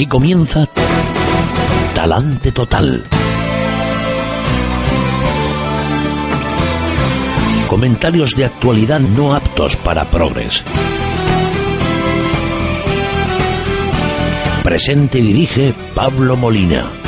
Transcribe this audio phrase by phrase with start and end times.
[0.00, 0.66] Aquí comienza
[1.94, 3.04] Talante Total.
[7.68, 10.64] Comentarios de actualidad no aptos para progres.
[14.64, 16.99] Presente y dirige Pablo Molina.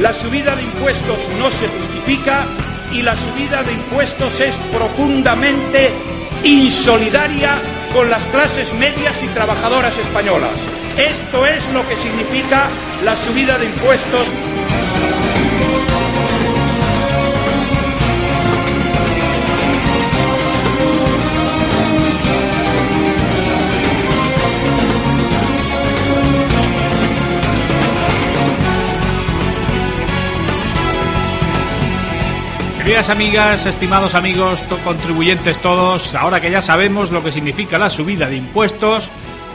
[0.00, 2.46] La subida de impuestos no se justifica
[2.92, 5.90] y la subida de impuestos es profundamente
[6.44, 7.60] insolidaria
[7.92, 10.52] con las clases medias y trabajadoras españolas.
[10.96, 12.68] Esto es lo que significa
[13.04, 14.28] la subida de impuestos.
[32.82, 38.28] Queridas amigas, estimados amigos, contribuyentes todos, ahora que ya sabemos lo que significa la subida
[38.28, 39.08] de impuestos,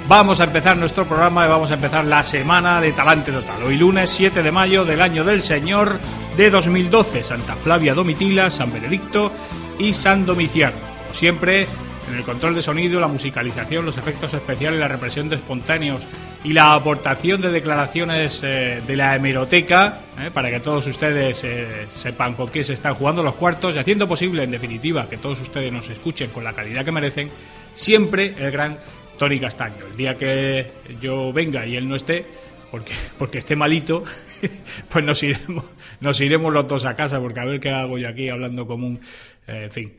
[0.08, 3.62] vamos a empezar nuestro programa y vamos a empezar la semana de Talante Total.
[3.64, 6.00] Hoy lunes 7 de mayo del año del Señor
[6.38, 9.30] de 2012, Santa Flavia Domitila, San Benedicto
[9.78, 10.78] y San Domiciano.
[11.02, 11.68] Como siempre,
[12.08, 16.04] en el control de sonido, la musicalización, los efectos especiales, la represión de espontáneos
[16.44, 21.86] y la aportación de declaraciones eh, de la hemeroteca eh, para que todos ustedes eh,
[21.90, 25.42] sepan con qué se están jugando los cuartos y haciendo posible, en definitiva, que todos
[25.42, 27.30] ustedes nos escuchen con la calidad que merecen,
[27.74, 28.80] siempre el gran
[29.18, 29.86] Tony Castaño.
[29.92, 32.26] El día que yo venga y él no esté,
[32.72, 34.04] porque, porque esté malito,
[34.90, 35.66] pues nos iremos,
[36.00, 38.88] nos iremos los dos a casa, porque a ver qué hago yo aquí hablando como
[38.88, 39.00] un,
[39.48, 39.94] eh, en fin,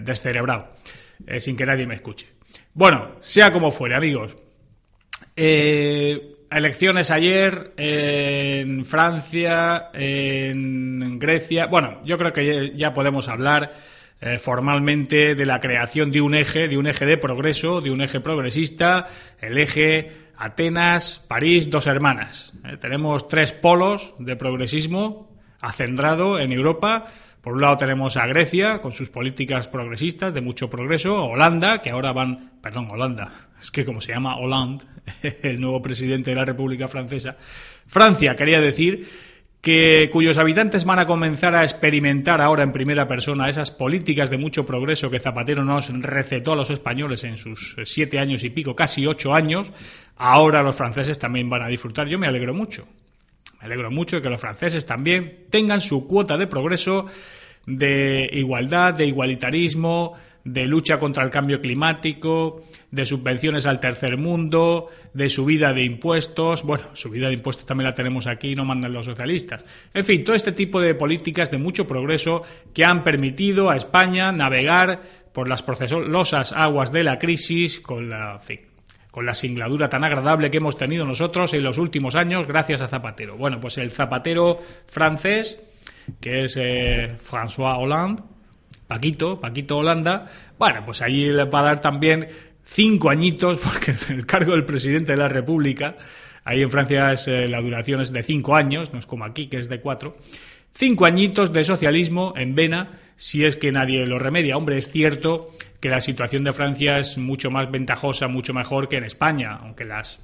[0.00, 0.68] descerebrado,
[1.26, 2.26] eh, sin que nadie me escuche.
[2.74, 4.36] Bueno, sea como fuere, amigos.
[5.34, 11.66] Eh, elecciones ayer en Francia, en Grecia.
[11.66, 13.72] Bueno, yo creo que ya podemos hablar
[14.18, 18.00] eh, formalmente de la creación de un eje, de un eje de progreso, de un
[18.00, 19.08] eje progresista,
[19.42, 22.54] el eje Atenas, París, dos hermanas.
[22.64, 27.08] Eh, tenemos tres polos de progresismo acendrado en Europa.
[27.46, 31.90] Por un lado tenemos a Grecia con sus políticas progresistas de mucho progreso, Holanda, que
[31.90, 33.30] ahora van, perdón, Holanda,
[33.60, 34.84] es que como se llama Hollande,
[35.42, 37.36] el nuevo presidente de la República Francesa,
[37.86, 39.06] Francia, quería decir,
[39.60, 44.38] que cuyos habitantes van a comenzar a experimentar ahora en primera persona esas políticas de
[44.38, 48.74] mucho progreso que Zapatero nos recetó a los españoles en sus siete años y pico,
[48.74, 49.70] casi ocho años,
[50.16, 52.08] ahora los franceses también van a disfrutar.
[52.08, 52.88] Yo me alegro mucho.
[53.66, 57.06] Alegro mucho de que los franceses también tengan su cuota de progreso,
[57.66, 60.14] de igualdad, de igualitarismo,
[60.46, 62.62] de lucha contra el cambio climático,
[62.92, 66.62] de subvenciones al tercer mundo, de subida de impuestos.
[66.62, 69.64] Bueno, subida de impuestos también la tenemos aquí, no mandan los socialistas.
[69.92, 74.30] En fin, todo este tipo de políticas de mucho progreso que han permitido a España
[74.30, 75.02] navegar
[75.32, 78.60] por las procesosas aguas de la crisis con la, fin,
[79.16, 82.88] con la singladura tan agradable que hemos tenido nosotros en los últimos años gracias a
[82.88, 83.38] Zapatero.
[83.38, 85.58] Bueno, pues el Zapatero francés,
[86.20, 88.22] que es eh, François Hollande,
[88.86, 90.26] Paquito, Paquito Holanda,
[90.58, 92.28] bueno, pues allí le va a dar también
[92.62, 95.96] cinco añitos, porque el cargo del presidente de la República,
[96.44, 99.46] ahí en Francia es, eh, la duración es de cinco años, no es como aquí
[99.46, 100.18] que es de cuatro,
[100.74, 104.58] cinco añitos de socialismo en vena, si es que nadie lo remedia.
[104.58, 108.96] Hombre, es cierto que la situación de Francia es mucho más ventajosa, mucho mejor que
[108.96, 110.20] en España, aunque las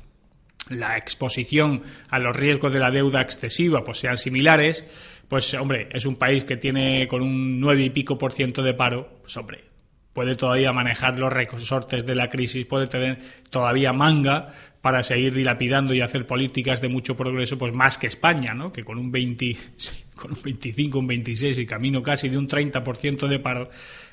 [0.69, 4.87] la exposición a los riesgos de la deuda excesiva pues sean similares,
[5.29, 8.75] pues hombre, es un país que tiene con un nueve y pico por ciento de
[8.75, 9.65] paro, pues hombre,
[10.12, 13.19] puede todavía manejar los resortes de la crisis, puede tener
[13.51, 14.53] todavía manga
[14.83, 18.73] para seguir dilapidando y hacer políticas de mucho progreso, pues más que España, ¿no?
[18.73, 19.56] Que con un 20,
[20.17, 23.71] con un 25, un 26 y camino casi de un 30% de paro,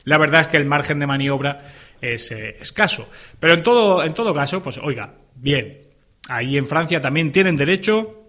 [0.09, 1.61] la verdad es que el margen de maniobra
[2.01, 3.07] es eh, escaso.
[3.39, 5.81] Pero en todo, en todo caso, pues oiga, bien,
[6.27, 8.23] ahí en Francia también tienen derecho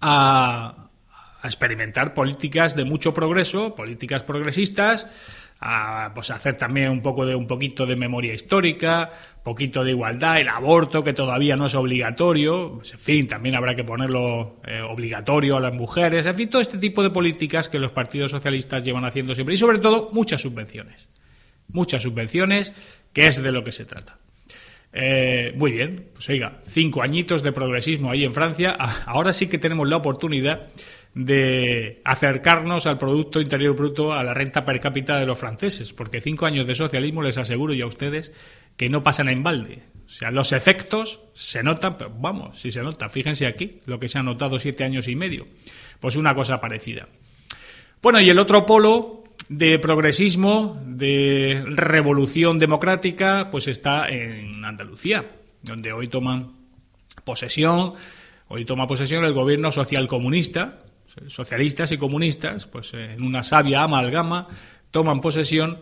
[0.00, 0.88] a,
[1.42, 5.06] a experimentar políticas de mucho progreso, políticas progresistas,
[5.60, 9.10] a pues hacer también un poco de un poquito de memoria histórica,
[9.42, 13.74] poquito de igualdad, el aborto que todavía no es obligatorio, pues, en fin, también habrá
[13.74, 17.78] que ponerlo eh, obligatorio a las mujeres, en fin, todo este tipo de políticas que
[17.78, 21.08] los partidos socialistas llevan haciendo siempre y sobre todo muchas subvenciones,
[21.68, 22.72] muchas subvenciones,
[23.12, 24.18] que es de lo que se trata.
[24.96, 28.76] Eh, muy bien, pues oiga, cinco añitos de progresismo ahí en Francia.
[28.78, 30.68] Ah, Ahora sí que tenemos la oportunidad
[31.14, 36.20] de acercarnos al Producto Interior Bruto, a la renta per cápita de los franceses, porque
[36.20, 38.32] cinco años de socialismo les aseguro yo a ustedes
[38.76, 39.84] que no pasan en balde.
[40.06, 44.08] O sea, los efectos se notan, pero vamos, si se nota, fíjense aquí lo que
[44.08, 45.46] se ha notado siete años y medio.
[46.00, 47.08] Pues una cosa parecida.
[48.02, 55.30] Bueno, y el otro polo de progresismo, de revolución democrática, pues está en Andalucía,
[55.62, 56.52] donde hoy toman
[57.24, 57.94] posesión,
[58.48, 60.80] hoy toma posesión el gobierno social comunista,
[61.28, 64.48] socialistas y comunistas, pues en una sabia amalgama,
[64.90, 65.80] toman posesión,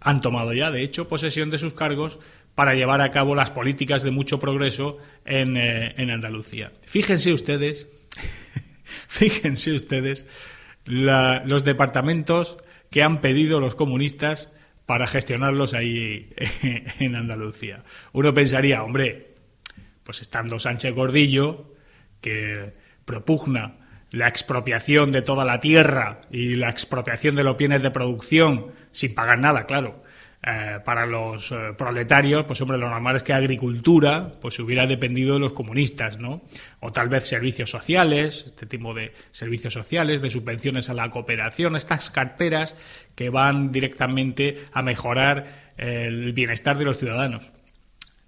[0.00, 2.18] han tomado ya, de hecho, posesión de sus cargos
[2.54, 6.72] para llevar a cabo las políticas de mucho progreso en, eh, Andalucía.
[6.82, 7.88] Fíjense ustedes,
[9.08, 10.26] fíjense ustedes
[10.84, 12.58] los departamentos
[12.90, 14.50] que han pedido los comunistas
[14.86, 16.34] para gestionarlos ahí
[16.98, 17.84] en Andalucía.
[18.12, 19.34] Uno pensaría, hombre,
[20.02, 21.74] pues estando Sánchez Gordillo,
[22.20, 22.74] que
[23.04, 23.76] propugna
[24.10, 29.14] la expropiación de toda la tierra y la expropiación de los bienes de producción sin
[29.14, 30.02] pagar nada, claro.
[30.42, 35.34] Eh, para los eh, proletarios, pues hombre, lo normal es que agricultura pues hubiera dependido
[35.34, 36.40] de los comunistas, ¿no?
[36.80, 41.76] O tal vez servicios sociales, este tipo de servicios sociales, de subvenciones a la cooperación,
[41.76, 42.74] estas carteras
[43.14, 47.52] que van directamente a mejorar el bienestar de los ciudadanos.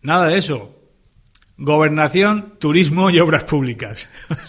[0.03, 0.82] Nada de eso.
[1.59, 4.09] Gobernación, turismo y obras públicas.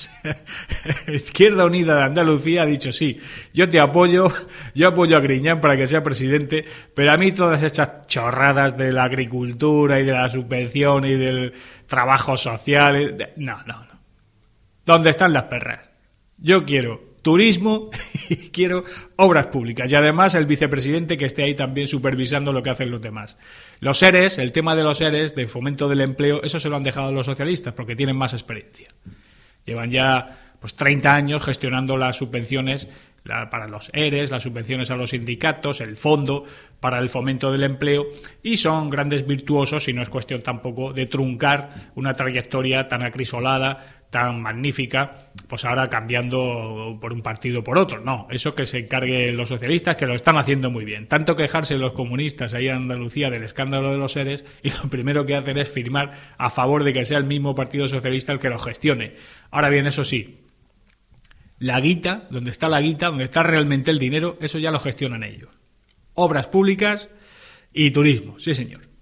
[1.07, 3.19] Izquierda Unida de Andalucía ha dicho sí,
[3.53, 4.31] yo te apoyo,
[4.73, 8.91] yo apoyo a Griñán para que sea presidente, pero a mí todas estas chorradas de
[8.91, 11.53] la agricultura y de la subvención y del
[11.87, 13.93] trabajo social, no, no, no.
[14.85, 15.79] ¿Dónde están las perras?
[16.37, 17.89] Yo quiero turismo
[18.29, 18.83] y quiero
[19.15, 19.91] obras públicas.
[19.91, 23.37] Y además el vicepresidente que esté ahí también supervisando lo que hacen los demás.
[23.79, 26.83] Los seres, el tema de los seres, de fomento del empleo, eso se lo han
[26.83, 28.89] dejado los socialistas porque tienen más experiencia.
[29.65, 32.87] Llevan ya pues 30 años gestionando las subvenciones
[33.23, 36.45] para los ERES, las subvenciones a los sindicatos, el fondo
[36.79, 38.05] para el fomento del empleo
[38.41, 44.02] y son grandes virtuosos y no es cuestión tampoco de truncar una trayectoria tan acrisolada,
[44.13, 47.99] tan magnífica, pues ahora cambiando por un partido por otro.
[47.99, 51.07] No, eso que se encarguen los socialistas, que lo están haciendo muy bien.
[51.07, 55.25] Tanto quejarse los comunistas ahí en Andalucía del escándalo de los seres y lo primero
[55.25, 58.49] que hacen es firmar a favor de que sea el mismo Partido Socialista el que
[58.49, 59.15] lo gestione.
[59.49, 60.41] Ahora bien, eso sí,
[61.57, 65.23] la guita, donde está la guita, donde está realmente el dinero, eso ya lo gestionan
[65.23, 65.49] ellos.
[66.13, 67.09] Obras públicas
[67.73, 68.92] y turismo, sí señor.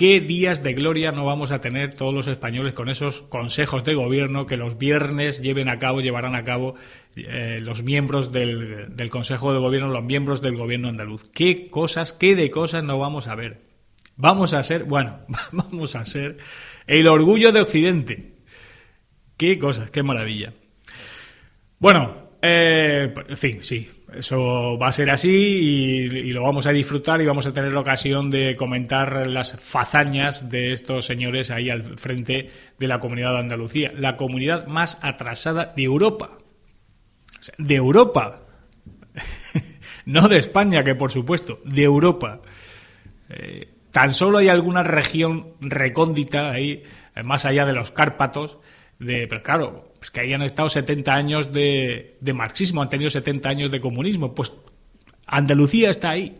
[0.00, 3.92] ¿Qué días de gloria no vamos a tener todos los españoles con esos consejos de
[3.92, 6.74] gobierno que los viernes lleven a cabo, llevarán a cabo
[7.16, 11.28] eh, los miembros del, del, Consejo de Gobierno, los miembros del Gobierno andaluz?
[11.34, 13.60] ¿Qué cosas, qué de cosas no vamos a ver?
[14.16, 15.20] Vamos a ser, bueno,
[15.52, 16.38] vamos a ser
[16.86, 18.36] el orgullo de Occidente.
[19.36, 20.54] Qué cosas, qué maravilla.
[21.78, 27.20] Bueno, eh, en fin, sí, eso va a ser así y, lo vamos a disfrutar
[27.20, 31.98] y vamos a tener la ocasión de comentar las fazañas de estos señores ahí al
[31.98, 36.38] frente de la comunidad de Andalucía, la comunidad más atrasada de Europa.
[37.58, 38.42] De Europa.
[40.06, 42.40] no de España, que por supuesto, de Europa.
[43.28, 46.84] Eh, tan solo hay alguna región recóndita ahí,
[47.24, 48.58] más allá de los Cárpatos,
[48.98, 53.70] de, pero claro, pues que hayan estado 70 años de, marxismo, han tenido 70 años
[53.70, 54.34] de comunismo.
[54.34, 54.50] Pues
[55.26, 56.38] Andalucía está ahí,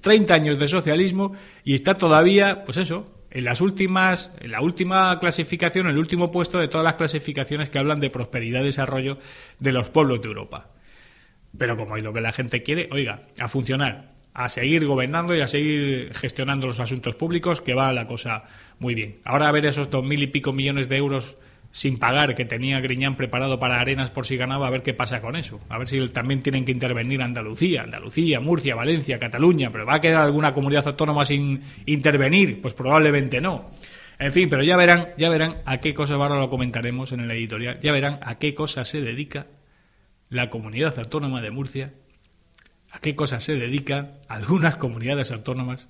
[0.00, 1.34] 30 años de socialismo
[1.64, 6.30] y está todavía, pues eso, en las últimas, en la última clasificación, en el último
[6.30, 9.18] puesto de todas las clasificaciones que hablan de prosperidad y desarrollo
[9.58, 10.70] de los pueblos de Europa.
[11.58, 15.42] Pero como es lo que la gente quiere, oiga, a funcionar, a seguir gobernando y
[15.42, 18.44] a seguir gestionando los asuntos públicos, que va la cosa
[18.78, 19.16] muy bien.
[19.24, 21.36] Ahora a ver esos dos mil y pico millones de euros
[21.74, 25.20] sin pagar que tenía Griñán preparado para Arenas por si ganaba, a ver qué pasa
[25.20, 25.58] con eso.
[25.68, 30.00] A ver si también tienen que intervenir Andalucía, Andalucía, Murcia, Valencia, Cataluña, pero ¿va a
[30.00, 32.62] quedar alguna comunidad autónoma sin intervenir?
[32.62, 33.72] Pues probablemente no.
[34.20, 37.30] En fin, pero ya verán, ya verán a qué cosas, ahora lo comentaremos en el
[37.32, 39.48] editorial, ya verán a qué cosas se dedica
[40.28, 41.92] la comunidad autónoma de Murcia,
[42.92, 45.88] a qué cosas se dedican algunas comunidades autónomas,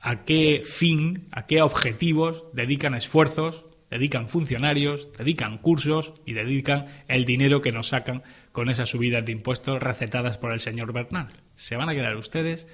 [0.00, 3.65] a qué fin, a qué objetivos dedican esfuerzos
[3.96, 8.22] dedican funcionarios, dedican cursos y dedican el dinero que nos sacan
[8.52, 11.28] con esas subidas de impuestos recetadas por el señor Bernal.
[11.54, 12.66] Se van a quedar ustedes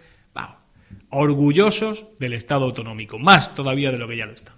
[1.10, 4.54] orgullosos del Estado autonómico, más todavía de lo que ya lo están.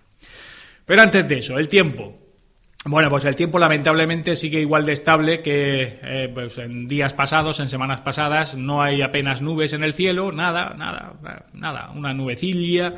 [0.86, 2.18] Pero antes de eso, el tiempo.
[2.86, 7.60] Bueno, pues el tiempo lamentablemente sigue igual de estable que eh, pues en días pasados,
[7.60, 8.56] en semanas pasadas.
[8.56, 11.14] No hay apenas nubes en el cielo, nada, nada,
[11.52, 11.90] nada.
[11.94, 12.94] Una nubecilla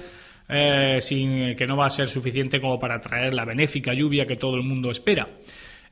[0.48, 4.36] eh, sin, que no va a ser suficiente como para traer la benéfica lluvia que
[4.36, 5.28] todo el mundo espera.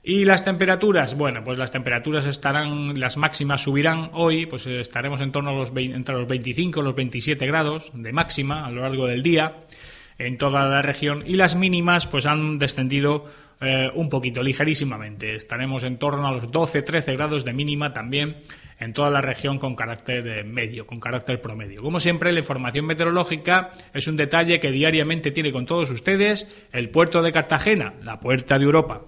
[0.06, 5.32] Y las temperaturas, bueno, pues las temperaturas estarán, las máximas subirán hoy, pues estaremos en
[5.32, 9.06] torno a los entre los 25 y los 27 grados de máxima a lo largo
[9.06, 9.60] del día
[10.18, 13.24] en toda la región y las mínimas pues han descendido
[13.60, 15.36] eh, un poquito, ligerísimamente.
[15.36, 18.36] Estaremos en torno a los 12-13 grados de mínima también
[18.78, 21.82] en toda la región con carácter medio, con carácter promedio.
[21.82, 26.90] Como siempre, la información meteorológica es un detalle que diariamente tiene con todos ustedes el
[26.90, 29.02] puerto de Cartagena, la puerta de Europa.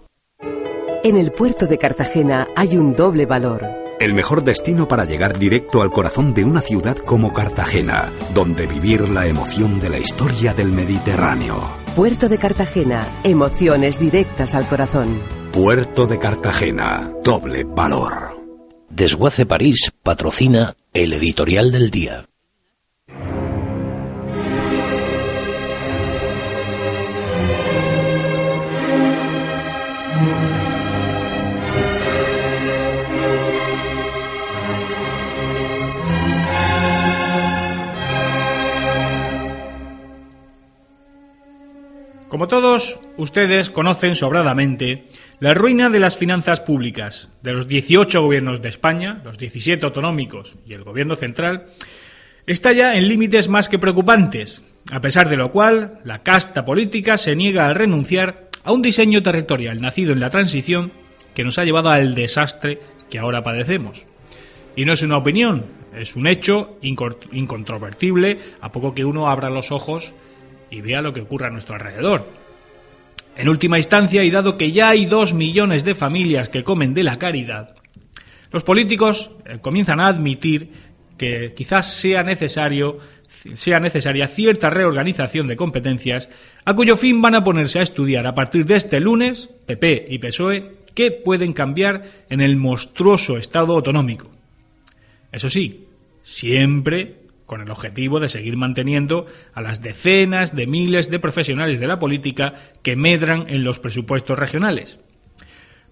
[1.04, 3.64] En el puerto de Cartagena hay un doble valor.
[3.98, 9.08] El mejor destino para llegar directo al corazón de una ciudad como Cartagena, donde vivir
[9.08, 11.62] la emoción de la historia del Mediterráneo.
[11.94, 15.22] Puerto de Cartagena, emociones directas al corazón.
[15.52, 18.35] Puerto de Cartagena, doble valor.
[18.96, 22.24] Desguace París patrocina el editorial del día.
[42.28, 45.06] Como todos ustedes conocen sobradamente,
[45.38, 50.56] la ruina de las finanzas públicas de los 18 gobiernos de España, los 17 autonómicos
[50.66, 51.66] y el gobierno central,
[52.46, 57.18] está ya en límites más que preocupantes, a pesar de lo cual la casta política
[57.18, 60.92] se niega a renunciar a un diseño territorial nacido en la transición
[61.34, 62.78] que nos ha llevado al desastre
[63.10, 64.06] que ahora padecemos.
[64.74, 69.70] Y no es una opinión, es un hecho incontrovertible a poco que uno abra los
[69.70, 70.12] ojos
[70.70, 72.45] y vea lo que ocurre a nuestro alrededor.
[73.36, 77.04] En última instancia, y dado que ya hay dos millones de familias que comen de
[77.04, 77.76] la caridad,
[78.50, 80.70] los políticos eh, comienzan a admitir
[81.18, 82.98] que quizás sea necesario
[83.54, 86.28] sea necesaria cierta reorganización de competencias,
[86.64, 90.18] a cuyo fin van a ponerse a estudiar a partir de este lunes, PP y
[90.18, 94.30] PSOE, qué pueden cambiar en el monstruoso Estado autonómico.
[95.30, 95.86] Eso sí,
[96.22, 101.86] siempre con el objetivo de seguir manteniendo a las decenas de miles de profesionales de
[101.86, 104.98] la política que medran en los presupuestos regionales.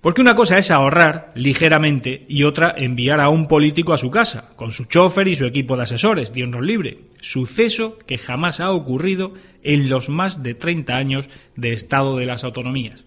[0.04, 4.50] Porque una cosa es ahorrar ligeramente y otra enviar a un político a su casa,
[4.54, 8.70] con su chofer y su equipo de asesores, Dios nos libre, suceso que jamás ha
[8.70, 9.32] ocurrido
[9.62, 13.06] en los más de 30 años de Estado de las autonomías.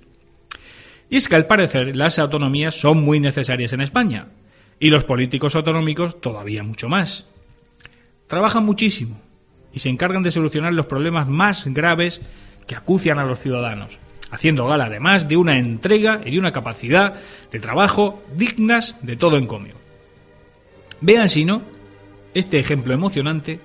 [1.07, 4.29] Y es que al parecer las autonomías son muy necesarias en España,
[4.79, 7.27] y los políticos autonómicos todavía mucho más.
[8.27, 9.19] Trabajan muchísimo
[9.73, 12.21] y se encargan de solucionar los problemas más graves
[12.67, 13.99] que acucian a los ciudadanos,
[14.31, 17.15] haciendo gala además de una entrega y de una capacidad
[17.51, 19.75] de trabajo dignas de todo encomio.
[20.99, 21.61] Vean si no
[22.33, 23.59] este ejemplo emocionante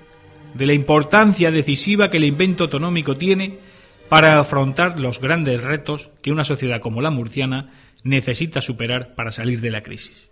[0.53, 3.59] de la importancia decisiva que el invento autonómico tiene
[4.07, 7.71] para afrontar los grandes retos que una sociedad como la murciana
[8.03, 10.29] necesita superar para salir de la crisis.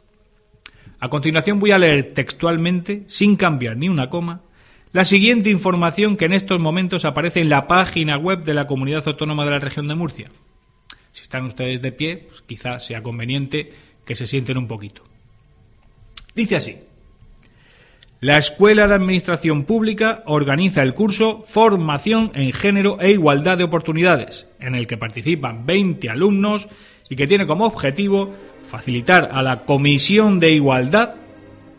[1.01, 4.41] A continuación voy a leer textualmente, sin cambiar ni una coma,
[4.93, 9.07] la siguiente información que en estos momentos aparece en la página web de la Comunidad
[9.07, 10.27] Autónoma de la Región de Murcia.
[11.11, 13.73] Si están ustedes de pie, pues quizá sea conveniente
[14.05, 15.01] que se sienten un poquito.
[16.35, 16.77] Dice así.
[18.19, 24.45] La Escuela de Administración Pública organiza el curso Formación en Género e Igualdad de Oportunidades,
[24.59, 26.67] en el que participan 20 alumnos
[27.09, 28.35] y que tiene como objetivo
[28.71, 31.15] facilitar a la Comisión de Igualdad,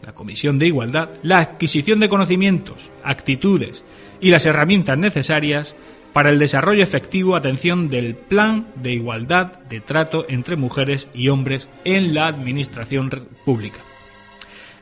[0.03, 3.83] la Comisión de Igualdad, la adquisición de conocimientos, actitudes
[4.21, 5.75] y las herramientas necesarias
[6.13, 11.71] para el desarrollo efectivo, atención del plan de igualdad de trato entre mujeres y hombres
[11.87, 13.09] en la administración
[13.47, 13.79] pública.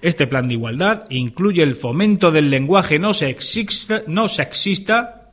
[0.02, 5.30] Este plan de igualdad incluye el fomento del lenguaje no sexista, no sexista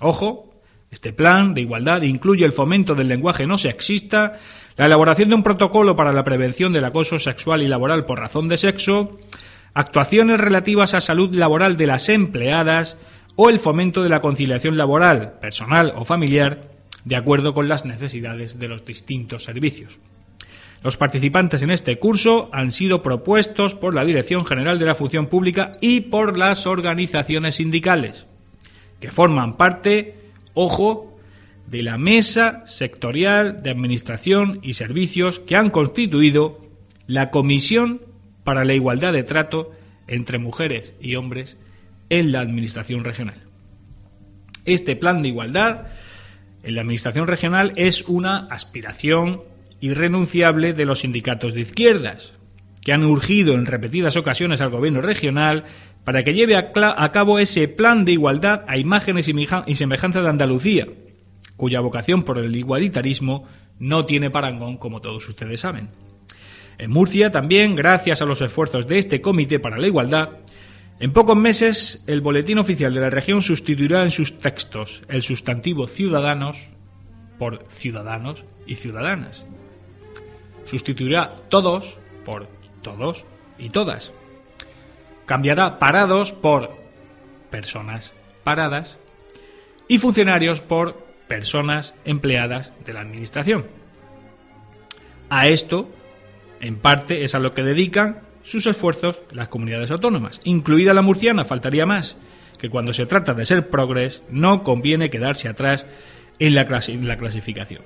[0.00, 0.50] ojo,
[0.90, 4.38] este plan de igualdad incluye el fomento del lenguaje no sexista,
[4.76, 8.48] la elaboración de un protocolo para la prevención del acoso sexual y laboral por razón
[8.48, 9.18] de sexo,
[9.74, 12.96] actuaciones relativas a salud laboral de las empleadas
[13.36, 16.70] o el fomento de la conciliación laboral, personal o familiar,
[17.04, 19.98] de acuerdo con las necesidades de los distintos servicios.
[20.82, 25.26] Los participantes en este curso han sido propuestos por la Dirección General de la Función
[25.26, 28.26] Pública y por las organizaciones sindicales,
[28.98, 30.16] que forman parte,
[30.54, 31.09] ojo,
[31.70, 36.66] de la Mesa Sectorial de Administración y Servicios que han constituido
[37.06, 38.02] la Comisión
[38.42, 39.70] para la Igualdad de Trato
[40.08, 41.58] entre Mujeres y Hombres
[42.08, 43.36] en la Administración Regional.
[44.64, 45.86] Este plan de igualdad
[46.64, 49.42] en la Administración Regional es una aspiración
[49.80, 52.32] irrenunciable de los sindicatos de izquierdas,
[52.82, 55.64] que han urgido en repetidas ocasiones al Gobierno regional
[56.02, 60.88] para que lleve a, cabo ese plan de igualdad a imágenes y semejanza de Andalucía,
[61.60, 63.46] cuya vocación por el igualitarismo
[63.78, 65.90] no tiene parangón, como todos ustedes saben.
[66.78, 70.38] En Murcia también, gracias a los esfuerzos de este Comité para la Igualdad,
[71.00, 75.86] en pocos meses el Boletín Oficial de la región sustituirá en sus textos el sustantivo
[75.86, 76.56] ciudadanos
[77.38, 79.44] por ciudadanos y ciudadanas.
[80.64, 82.48] Sustituirá todos por
[82.80, 83.26] todos
[83.58, 84.14] y todas.
[85.26, 86.70] Cambiará parados por
[87.50, 88.14] personas
[88.44, 88.96] paradas
[89.88, 93.66] y funcionarios por personas empleadas de la Administración.
[95.28, 95.88] A esto,
[96.60, 101.44] en parte, es a lo que dedican sus esfuerzos las comunidades autónomas, incluida la murciana,
[101.44, 102.16] faltaría más,
[102.58, 105.86] que cuando se trata de ser progres no conviene quedarse atrás
[106.40, 107.82] en la, en la clasificación.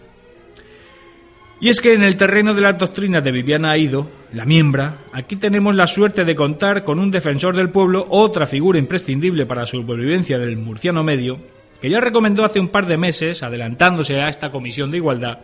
[1.61, 5.37] Y es que en el terreno de las doctrinas de Viviana Aido, la miembra, aquí
[5.37, 9.67] tenemos la suerte de contar con un defensor del pueblo, otra figura imprescindible para la
[9.67, 11.41] supervivencia del murciano medio,
[11.85, 15.41] que ya recomendó hace un par de meses, adelantándose a esta comisión de igualdad,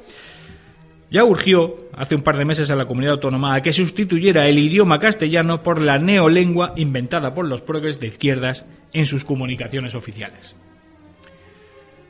[1.10, 4.58] ya urgió hace un par de meses a la comunidad autónoma a que sustituyera el
[4.58, 10.56] idioma castellano por la neolengua inventada por los progres de izquierdas en sus comunicaciones oficiales.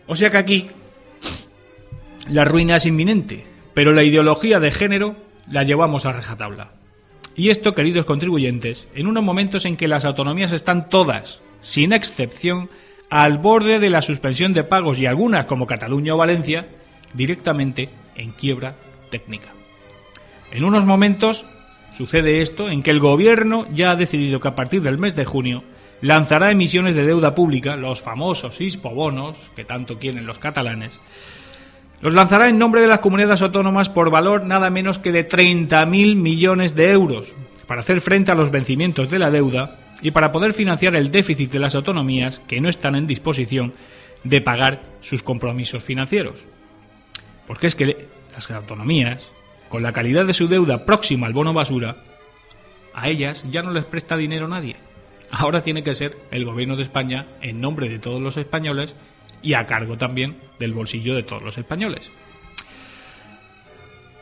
[0.07, 0.71] O sea que aquí
[2.29, 3.45] la ruina es inminente,
[3.75, 5.17] pero la ideología de género
[5.51, 6.71] la llevamos a rejatabla.
[7.35, 12.71] Y esto, queridos contribuyentes, en unos momentos en que las autonomías están todas, sin excepción,
[13.11, 16.69] al borde de la suspensión de pagos y algunas, como Cataluña o Valencia,
[17.13, 18.77] directamente en quiebra
[19.11, 19.49] técnica.
[20.53, 21.45] En unos momentos
[21.97, 25.25] sucede esto en que el gobierno ya ha decidido que a partir del mes de
[25.25, 25.65] junio
[26.01, 30.99] lanzará emisiones de deuda pública, los famosos ispobonos que tanto quieren los catalanes,
[32.01, 36.15] los lanzará en nombre de las comunidades autónomas por valor nada menos que de 30.000
[36.15, 37.27] millones de euros
[37.67, 41.51] para hacer frente a los vencimientos de la deuda y para poder financiar el déficit
[41.51, 43.75] de las autonomías que no están en disposición
[44.25, 46.41] de pagar sus compromisos financieros.
[47.47, 49.27] Porque es que las autonomías,
[49.69, 51.97] con la calidad de su deuda próxima al bono basura,
[52.95, 54.77] a ellas ya no les presta dinero nadie.
[55.31, 58.97] Ahora tiene que ser el gobierno de España, en nombre de todos los españoles,
[59.43, 62.11] y a cargo también del bolsillo de todos los españoles.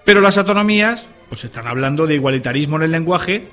[0.05, 3.49] Pero las autonomías, pues están hablando de igualitarismo en el lenguaje,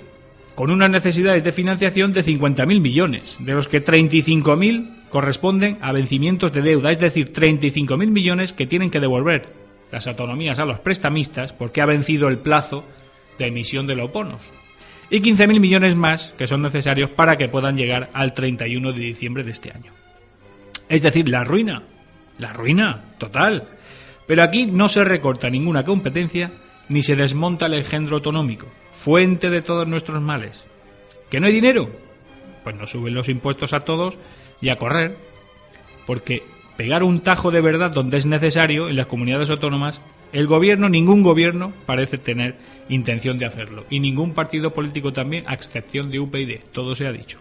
[0.55, 6.53] con unas necesidades de financiación de 50.000 millones, de los que 35.000 corresponden a vencimientos
[6.53, 9.49] de deuda, es decir, 35.000 millones que tienen que devolver
[9.91, 12.85] las autonomías a los prestamistas porque ha vencido el plazo
[13.37, 14.41] de emisión de los bonos.
[15.09, 19.43] Y 15.000 millones más que son necesarios para que puedan llegar al 31 de diciembre
[19.43, 19.91] de este año.
[20.89, 21.83] Es decir, la ruina.
[22.39, 23.69] La ruina, total.
[24.27, 26.51] Pero aquí no se recorta ninguna competencia
[26.89, 28.67] ni se desmonta el engendro autonómico,
[29.05, 30.63] fuente de todos nuestros males.
[31.29, 31.91] ¿Que no hay dinero?
[32.63, 34.17] Pues no suben los impuestos a todos
[34.61, 35.15] y a correr,
[36.07, 36.41] porque
[36.75, 40.01] pegar un tajo de verdad donde es necesario en las comunidades autónomas,
[40.33, 42.55] el gobierno, ningún gobierno parece tener
[42.89, 43.85] intención de hacerlo.
[43.91, 47.37] Y ningún partido político también, a excepción de UPyD, todo se ha dicho.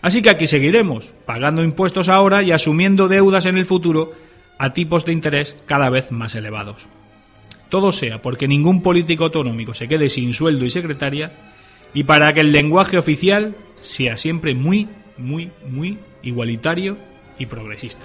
[0.00, 4.14] Así que aquí seguiremos, pagando impuestos ahora y asumiendo deudas en el futuro
[4.56, 6.86] a tipos de interés cada vez más elevados.
[7.70, 11.32] Todo sea porque ningún político autonómico se quede sin sueldo y secretaria
[11.94, 16.98] y para que el lenguaje oficial sea siempre muy, muy, muy igualitario
[17.38, 18.04] y progresista.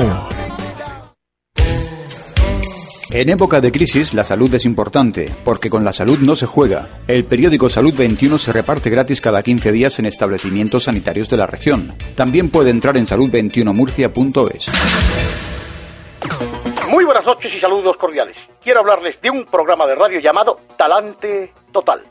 [3.13, 6.87] En época de crisis, la salud es importante, porque con la salud no se juega.
[7.07, 11.45] El periódico Salud 21 se reparte gratis cada 15 días en establecimientos sanitarios de la
[11.45, 11.93] región.
[12.15, 14.71] También puede entrar en salud21murcia.es.
[16.89, 18.37] Muy buenas noches y saludos cordiales.
[18.63, 22.01] Quiero hablarles de un programa de radio llamado Talante Total.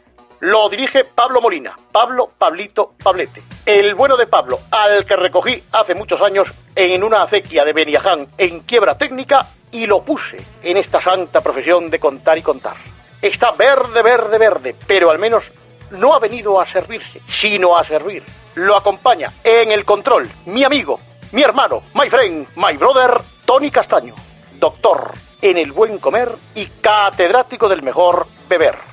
[0.40, 3.42] Lo dirige Pablo Molina, Pablo Pablito Pablete.
[3.66, 8.26] El bueno de Pablo, al que recogí hace muchos años en una acequia de Beniaján
[8.38, 12.76] en quiebra técnica y lo puse en esta santa profesión de contar y contar.
[13.20, 15.44] Está verde, verde, verde, pero al menos
[15.90, 18.22] no ha venido a servirse, sino a servir.
[18.55, 21.00] Lo acompaña en el control mi amigo,
[21.33, 24.14] mi hermano, my friend, my brother, Tony Castaño,
[24.59, 28.89] doctor en el buen comer y catedrático del mejor beber.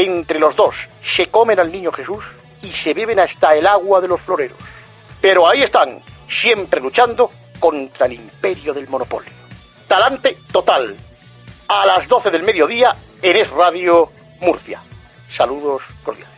[0.00, 2.24] Entre los dos se comen al niño Jesús
[2.62, 4.56] y se beben hasta el agua de los floreros.
[5.20, 9.32] Pero ahí están, siempre luchando contra el imperio del monopolio.
[9.88, 10.96] Talante total.
[11.66, 14.80] A las 12 del mediodía en Es Radio Murcia.
[15.36, 16.37] Saludos cordiales.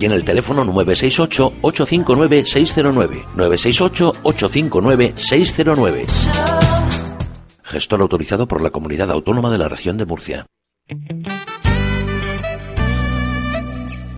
[0.00, 3.26] y en el teléfono 968-859-609.
[3.34, 6.06] 968-859-609.
[7.64, 10.46] Gestor autorizado por la Comunidad Autónoma de la Región de Murcia.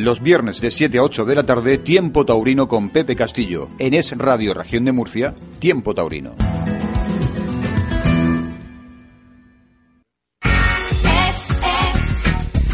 [0.00, 3.68] Los viernes de 7 a 8 de la tarde, Tiempo Taurino con Pepe Castillo.
[3.78, 6.34] En Es Radio Región de Murcia, Tiempo Taurino.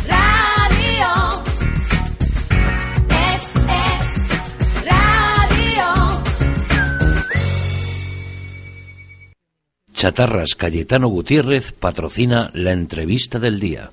[0.07, 1.43] Radio.
[3.11, 6.23] Es, es radio.
[9.93, 13.91] Chatarras Cayetano Gutiérrez patrocina la entrevista del día.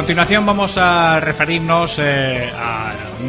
[0.00, 2.69] Continuación vamos a referirnos eh, a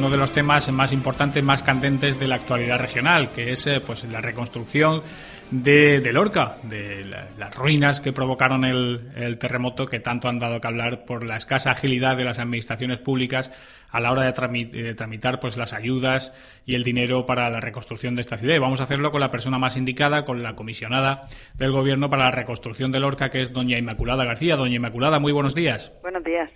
[0.01, 3.79] uno de los temas más importantes, más candentes de la actualidad regional, que es eh,
[3.85, 5.03] pues la reconstrucción
[5.51, 10.59] de, de Lorca, de la- las ruinas que provocaron el, terremoto que tanto han dado
[10.59, 13.51] que hablar por la escasa agilidad de las administraciones públicas
[13.91, 16.33] a la hora de, trami- de tramitar pues las ayudas
[16.65, 18.55] y el dinero para la reconstrucción de esta ciudad.
[18.55, 21.27] Y vamos a hacerlo con la persona más indicada, con la comisionada
[21.59, 24.55] del Gobierno para la reconstrucción de Lorca, que es doña Inmaculada García.
[24.55, 25.91] Doña Inmaculada, muy buenos días.
[26.01, 26.49] Buenos días.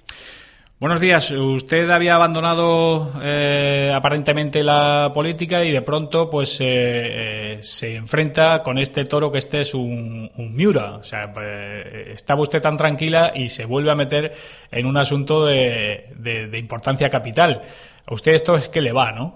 [0.78, 1.32] Buenos días.
[1.32, 8.62] Usted había abandonado eh, aparentemente la política y de pronto pues eh, eh, se enfrenta
[8.62, 10.96] con este toro que este es un, un Miura.
[10.98, 14.34] O sea, eh, estaba usted tan tranquila y se vuelve a meter
[14.70, 17.62] en un asunto de, de- de importancia capital.
[18.06, 19.36] A usted esto es que le va, ¿no?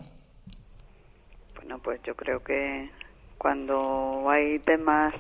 [1.56, 2.90] Bueno, pues yo creo que
[3.38, 5.14] cuando hay temas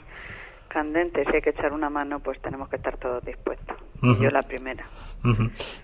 [0.68, 3.78] candentes y hay que echar una mano, pues tenemos que estar todos dispuestos.
[4.02, 4.86] Y yo la primera.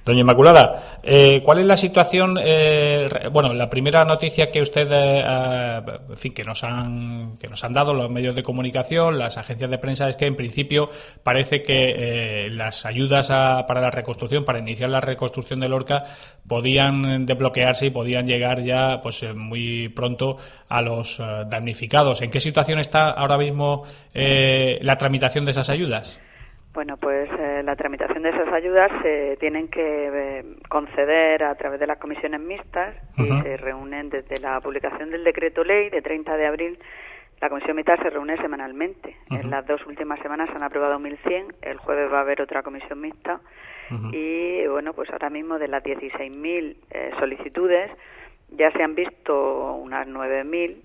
[0.05, 2.37] Doña Inmaculada, eh, ¿cuál es la situación?
[2.41, 7.47] eh, bueno, la primera noticia que usted, eh, ah, en fin, que nos han que
[7.49, 10.89] nos han dado los medios de comunicación, las agencias de prensa, es que en principio
[11.23, 16.05] parece que eh, las ayudas a- para la reconstrucción, para iniciar la reconstrucción de Lorca,
[16.47, 20.37] podían desbloquearse y podían llegar ya, pues, eh, muy pronto
[20.69, 22.21] a los eh, damnificados.
[22.21, 26.19] ¿En qué situación está ahora mismo eh, la tramitación de esas ayudas?
[26.75, 29.79] Bueno, pues eh, la tramitación de esas ayudas se tienen que
[30.13, 35.23] eh, conceder a través de las comisiones mixtas y se reúnen desde la publicación del
[35.23, 36.77] decreto ley de 30 de abril.
[37.39, 39.15] La comisión mixta se reúne semanalmente.
[39.29, 41.55] En las dos últimas semanas se han aprobado 1.100.
[41.61, 43.39] El jueves va a haber otra comisión mixta.
[44.11, 47.89] Y bueno, pues ahora mismo de las 16.000 eh, solicitudes
[48.49, 50.75] ya se han visto unas 9.000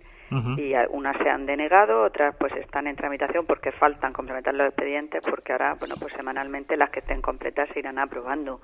[0.58, 4.68] y a- unas se han denegado, otras pues están en tramitación porque faltan complementar los
[4.68, 8.60] expedientes porque ahora, bueno, pues semanalmente las que estén completas se irán aprobando.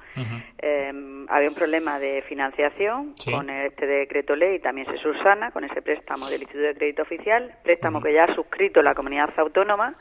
[0.58, 0.92] Eh,
[1.28, 3.30] había un problema de financiación Sí.
[3.32, 7.52] con este decreto ley, también se subsana con ese préstamo del Instituto de Crédito Oficial,
[7.64, 9.94] préstamo que ya ha suscrito la comunidad autónoma,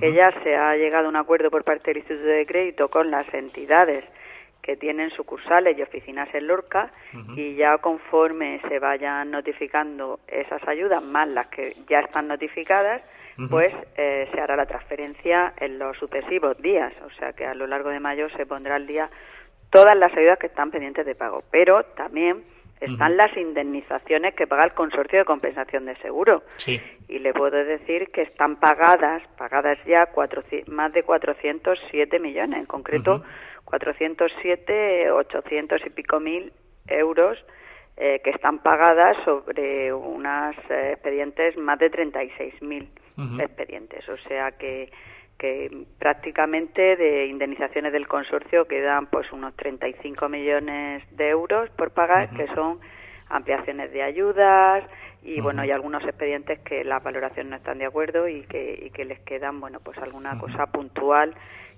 [0.00, 3.12] que ya se ha llegado a un acuerdo por parte del Instituto de Crédito con
[3.12, 4.04] las entidades
[4.64, 6.90] que tienen sucursales y oficinas en Lorca
[7.36, 13.02] y ya conforme se vayan notificando esas ayudas más las que ya están notificadas,
[13.50, 17.66] pues eh, se hará la transferencia en los sucesivos días, o sea que a lo
[17.66, 19.10] largo de mayo se pondrá al día
[19.70, 22.42] todas las ayudas que están pendientes de pago, pero también
[22.80, 26.42] están las indemnizaciones que paga el consorcio de compensación de seguro.
[26.56, 26.80] Sí.
[27.08, 32.66] y le puedo decir que están pagadas, pagadas ya 400 más de 407 millones, en
[32.66, 33.22] concreto
[33.64, 36.52] 407, 800 y pico mil
[36.86, 37.38] euros
[37.96, 43.40] eh, que están pagadas sobre unas eh, expedientes más de 36 mil Ujú.
[43.40, 44.90] expedientes, o sea que
[45.38, 52.30] que prácticamente de indemnizaciones del consorcio quedan pues unos 35 millones de euros por pagar,
[52.30, 52.78] que son
[53.28, 54.84] ampliaciones de ayudas
[55.22, 58.90] y bueno, y algunos expedientes que la valoración no están de acuerdo y que, y
[58.90, 61.34] que les quedan, bueno, pues alguna cosa puntual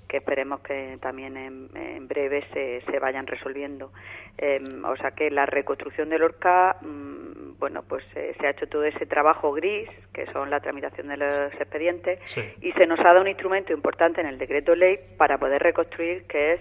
[0.08, 3.92] que esperemos que también en, en breve se, se vayan resolviendo.
[4.38, 8.68] Eh, o sea que la reconstrucción del Lorca, mm, bueno, pues eh, se ha hecho
[8.68, 12.20] todo ese trabajo gris, que son la tramitación de los expedientes,
[12.60, 16.26] y se nos ha dado un instrumento importante en el decreto ley para poder reconstruir,
[16.26, 16.60] que es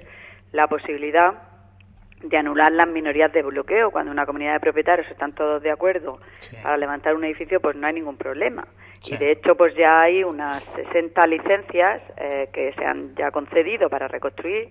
[0.52, 1.55] la posibilidad
[2.30, 3.92] de anular las minorías de bloqueo.
[3.92, 6.20] Cuando una comunidad de propietarios están todos de acuerdo
[6.64, 8.68] para levantar un edificio, pues no hay ningún problema.
[9.08, 13.90] Y de hecho, pues ya hay unas 60 licencias eh, que se han ya concedido
[13.90, 14.70] para reconstruir.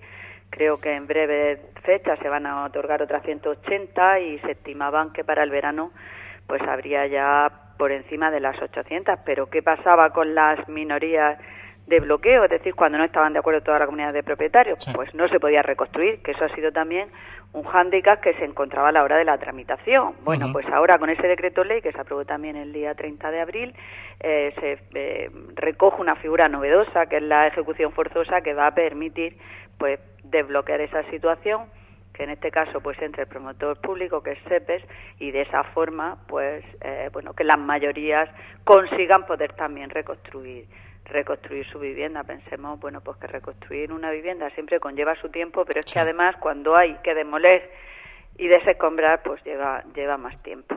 [0.50, 5.24] Creo que en breve fecha se van a otorgar otras 180 y se estimaban que
[5.24, 5.92] para el verano
[6.46, 9.20] pues habría ya por encima de las 800.
[9.24, 11.38] Pero ¿qué pasaba con las minorías
[11.86, 12.44] de bloqueo?
[12.44, 15.40] Es decir, cuando no estaban de acuerdo toda la comunidad de propietarios, pues no se
[15.40, 17.08] podía reconstruir, que eso ha sido también
[17.52, 20.14] un hándicap que se encontraba a la hora de la tramitación.
[20.24, 23.40] Bueno, pues ahora con ese decreto ley que se aprobó también el día 30 de
[23.40, 23.74] abril,
[24.20, 28.74] eh, se eh, recoge una figura novedosa que es la ejecución forzosa que va a
[28.74, 29.36] permitir
[29.78, 31.66] pues desbloquear esa situación
[32.12, 34.82] que en este caso pues entre el promotor público que es SEPES
[35.18, 38.28] y de esa forma pues eh, bueno que las mayorías
[38.64, 40.66] consigan poder también reconstruir
[41.04, 42.22] reconstruir su vivienda.
[42.24, 46.36] Pensemos bueno pues que reconstruir una vivienda siempre conlleva su tiempo pero es que además
[46.40, 47.70] cuando hay que demoler
[48.36, 50.76] y desescombrar pues lleva lleva más tiempo.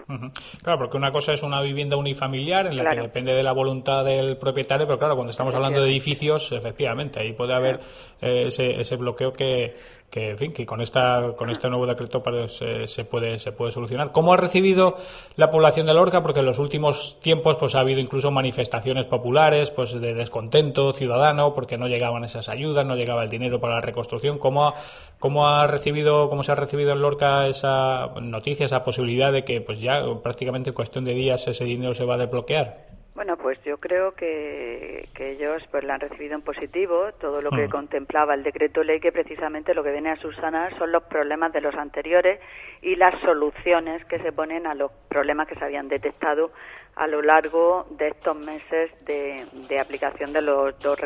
[0.63, 4.05] Claro, porque una cosa es una vivienda unifamiliar en la que depende de la voluntad
[4.05, 7.79] del propietario, pero claro, cuando estamos hablando de edificios, efectivamente, ahí puede haber
[8.21, 9.73] eh, ese, ese bloqueo que,
[10.09, 13.51] que, en fin, que con esta con este nuevo decreto pues, eh, se puede se
[13.51, 14.11] puede solucionar.
[14.11, 14.95] ¿Cómo ha recibido
[15.35, 16.23] la población de Lorca?
[16.23, 21.53] Porque en los últimos tiempos pues ha habido incluso manifestaciones populares, pues de descontento ciudadano,
[21.53, 24.37] porque no llegaban esas ayudas, no llegaba el dinero para la reconstrucción.
[24.39, 24.75] ¿Cómo ha,
[25.19, 29.59] cómo ha recibido cómo se ha recibido en Lorca esa noticia, esa posibilidad de que
[29.61, 32.96] pues ya prácticamente en cuestión de días ese dinero se va a desbloquear?
[33.17, 37.49] Bueno, pues yo creo que, que ellos pues la han recibido en positivo, todo lo
[37.49, 41.51] que contemplaba el decreto ley que precisamente lo que viene a subsanar son los problemas
[41.51, 42.39] de los anteriores
[42.83, 46.51] y las soluciones que se ponen a los problemas que se habían detectado
[46.95, 50.99] a lo largo de estos meses de, de aplicación de los dos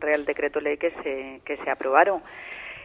[0.00, 2.22] Real Decreto Ley que se, que se aprobaron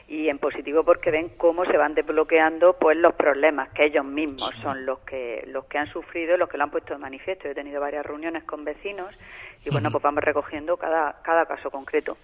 [0.07, 4.53] y en positivo porque ven cómo se van desbloqueando pues los problemas que ellos mismos
[4.61, 7.45] son los que los que han sufrido los que lo han puesto de manifiesto.
[7.45, 9.13] Yo he tenido varias reuniones con vecinos
[9.65, 12.17] y bueno, pues vamos recogiendo cada cada caso concreto.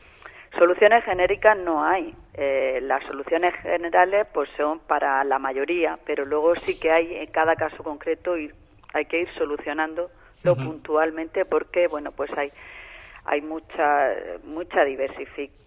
[0.57, 2.15] Soluciones genéricas no hay.
[2.33, 7.27] Eh, las soluciones generales pues son para la mayoría, pero luego sí que hay en
[7.27, 8.51] cada caso concreto y
[8.93, 10.09] hay que ir solucionándolo
[10.43, 10.55] Ujú.
[10.63, 12.51] puntualmente porque bueno, pues hay
[13.27, 14.13] hay mucha
[14.43, 14.83] mucha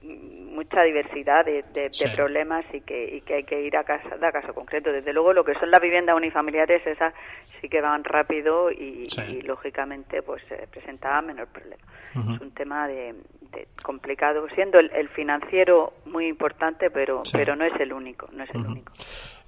[0.03, 2.09] mucha diversidad de, de- de Sí.
[2.16, 4.90] problemas y que, y que hay que ir a casa, a caso concreto.
[4.92, 7.14] Desde luego, lo que son las viviendas unifamiliares, esas
[7.61, 9.23] sí que van rápido y, Sí.
[9.29, 11.83] y, lógicamente pues se presentaban menor problema.
[12.16, 12.35] Ujú.
[12.35, 13.14] Es un tema de,
[13.53, 17.33] de complicado, siendo el, el financiero muy importante, pero Sí.
[17.37, 18.92] pero no es el único, no es el único.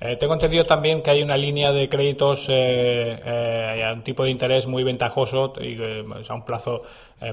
[0.04, 4.30] Eh, tengo entendido también que hay una línea de créditos eh, eh, un tipo de
[4.30, 6.82] interés muy ventajoso y eh, pues, a un plazo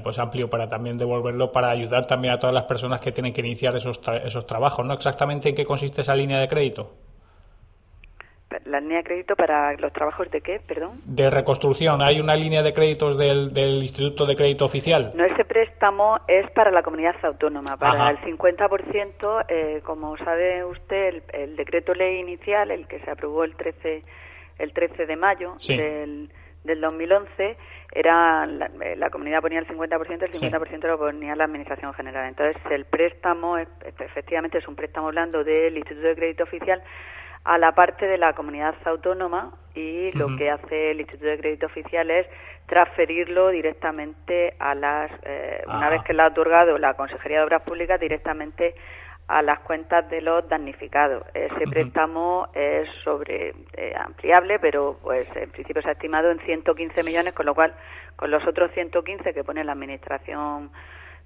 [0.04, 3.40] pues amplio para también devolverlo para ayudar también a todas las personas que tienen que
[3.40, 4.86] iniciar esos, tra- esos trabajos.
[4.86, 4.94] ¿no?
[4.94, 6.92] Exactamente en qué consiste esa línea de crédito.
[8.64, 10.98] La línea de crédito para los trabajos de qué, perdón.
[11.06, 15.12] De reconstrucción, ¿hay una línea de créditos del, del Instituto de Crédito Oficial?
[15.14, 17.76] No, ese préstamo es para la comunidad autónoma.
[17.76, 18.10] Para Ajá.
[18.10, 23.44] el 50%, eh, como sabe usted, el, el decreto ley inicial, el que se aprobó
[23.44, 24.02] el 13,
[24.58, 25.76] el 13 de mayo Sí.
[25.76, 26.32] del,
[26.64, 27.56] del 2011,
[27.92, 30.46] era la, eh, la comunidad ponía el 50%, el Sí.
[30.46, 32.26] 50% lo ponía la Administración General.
[32.28, 36.82] Entonces, el préstamo, efectivamente, es un préstamo hablando del Instituto de Crédito Oficial
[37.44, 41.66] a la parte de la comunidad autónoma y lo que hace el Instituto de Crédito
[41.66, 42.26] Oficial es
[42.66, 45.90] transferirlo directamente a las, eh, una Ajá.
[45.90, 48.74] vez que lo ha otorgado la Consejería de Obras Públicas, directamente
[49.30, 51.24] a las cuentas de los damnificados.
[51.34, 57.04] Ese préstamo es sobre eh, ampliable, pero pues en principio se ha estimado en 115
[57.04, 57.72] millones, con lo cual
[58.16, 60.70] con los otros 115 que pone la Administración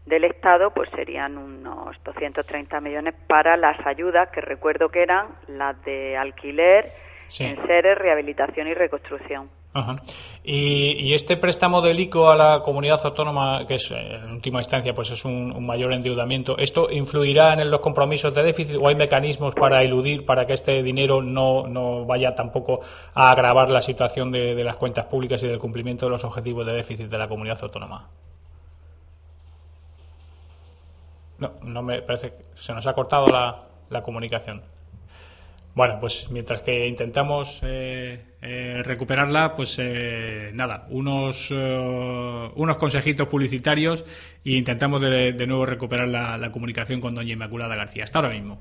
[0.07, 5.83] del Estado, pues serían unos 230 millones para las ayudas, que recuerdo que eran las
[5.85, 6.93] de alquiler,
[7.27, 7.45] Sí.
[7.45, 9.49] enseres, rehabilitación y reconstrucción.
[9.73, 9.97] Ajá.
[10.45, 14.95] Y, y este préstamo del ICO a la comunidad autónoma, que es en última instancia
[14.95, 18.95] pues es un, un mayor endeudamiento, ¿esto influirá en los compromisos de déficit o hay
[18.95, 22.83] mecanismos para eludir, para que este dinero no, no vaya tampoco
[23.15, 26.65] a agravar la situación de, de las cuentas públicas y del cumplimiento de los objetivos
[26.67, 28.11] de déficit de la comunidad autónoma?
[31.39, 34.63] No, no me parece que se nos ha cortado la, la comunicación.
[35.75, 43.27] Bueno, pues mientras que intentamos eh, eh, recuperarla, pues eh, nada, unos, eh, unos consejitos
[43.27, 44.05] publicitarios
[44.45, 48.05] e intentamos de, de nuevo recuperar la, la comunicación con doña Inmaculada García.
[48.05, 48.61] Hasta ahora mismo.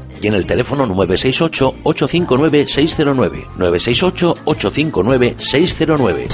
[0.21, 3.47] y en el teléfono 968-859-609.
[3.57, 6.27] 968-859-609.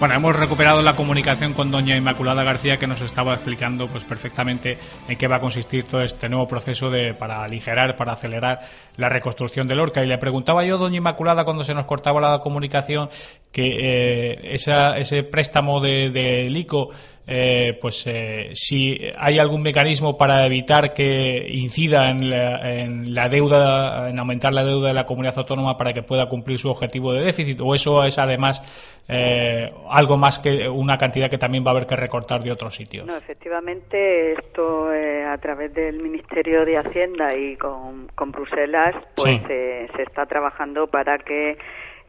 [0.00, 4.78] Bueno, hemos recuperado la comunicación con doña Inmaculada García que nos estaba explicando pues perfectamente
[5.06, 8.60] en qué va a consistir todo este nuevo proceso de para aligerar, para acelerar
[9.00, 12.38] la reconstrucción de Lorca y le preguntaba yo doña Inmaculada cuando se nos cortaba la
[12.40, 13.08] comunicación
[13.50, 16.90] que eh, esa, ese préstamo de, de ICO
[17.32, 23.28] eh, pues eh, si hay algún mecanismo para evitar que incida en la, en la,
[23.28, 27.12] deuda, en aumentar la deuda de la comunidad autónoma para que pueda cumplir su objetivo
[27.12, 28.62] de déficit, o eso es además
[29.08, 32.74] eh, algo más que una cantidad que también va a haber que recortar de otros
[32.74, 33.06] sitios.
[33.06, 39.36] No, efectivamente, esto eh, a través del Ministerio de Hacienda y con, con Bruselas, pues
[39.38, 39.42] Sí.
[39.50, 41.56] eh, se está trabajando para que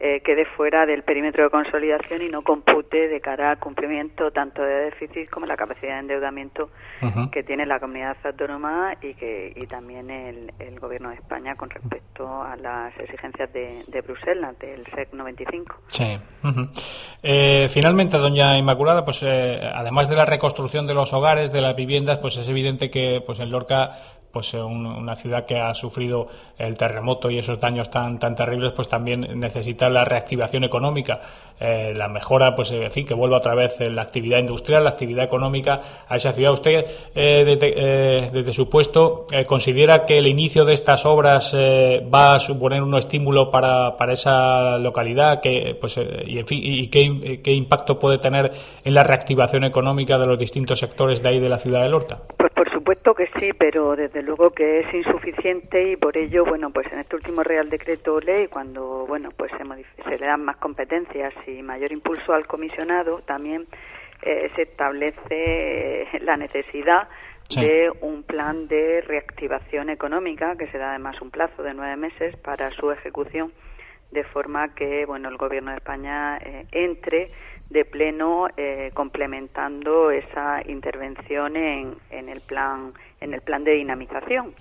[0.03, 4.63] eh, quede fuera del perímetro de consolidación y no compute de cara al cumplimiento tanto
[4.63, 6.71] de déficit como la capacidad de endeudamiento
[7.32, 11.69] que tiene la comunidad autónoma y que y también el, el gobierno de España con
[11.69, 15.75] respecto a las exigencias de, de Bruselas del SEC 95.
[15.89, 16.17] Sí.
[17.21, 21.75] Eh, finalmente, doña Inmaculada, pues eh, además de la reconstrucción de los hogares, de las
[21.75, 23.91] viviendas, pues es evidente que pues en Lorca
[24.32, 26.25] pues eh, un- una ciudad que ha sufrido
[26.57, 31.19] el terremoto y esos daños tan tan terribles pues también necesita la reactivación económica.
[31.59, 34.89] Eh, la mejora pues en fin que vuelva otra vez eh, la actividad industrial la
[34.91, 36.53] actividad económica a esa ciudad.
[36.53, 41.53] Usted eh, desde, eh, desde su puesto eh, considera que el inicio de estas obras
[41.55, 46.45] eh, va a suponer un estímulo para, para esa localidad que pues eh, y en
[46.47, 48.51] fin y qué, qué impacto puede tener
[48.84, 52.21] en la reactivación económica de los distintos sectores de ahí de la ciudad de Lorca
[52.38, 52.51] Pues
[52.82, 56.97] supuesto que sí, pero desde luego que es insuficiente y por ello, bueno, pues en
[56.99, 61.61] este último Real Decreto Ley, cuando, bueno, pues se, se le dan más competencias y
[61.61, 63.67] mayor impulso al comisionado, también
[64.23, 67.07] eh, se establece eh, la necesidad
[67.49, 67.59] Sí.
[67.59, 72.38] de un plan de reactivación económica, que se da además un plazo de nueve meses
[72.38, 73.51] para su ejecución,
[74.12, 77.32] de forma que, bueno, el Gobierno de España eh, entre
[77.70, 82.91] de pleno eh, complementando esa intervención en, en el plan
[83.22, 84.53] en el plan de dinamización.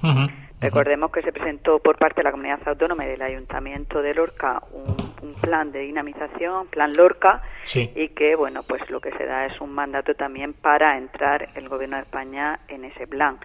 [0.60, 4.62] Recordemos que se presentó por parte de la comunidad autónoma y del Ayuntamiento de Lorca
[4.72, 7.90] un, un plan de dinamización, plan Lorca, Sí.
[7.96, 11.68] y que bueno pues lo que se da es un mandato también para entrar el
[11.68, 13.38] Gobierno de España en ese plan,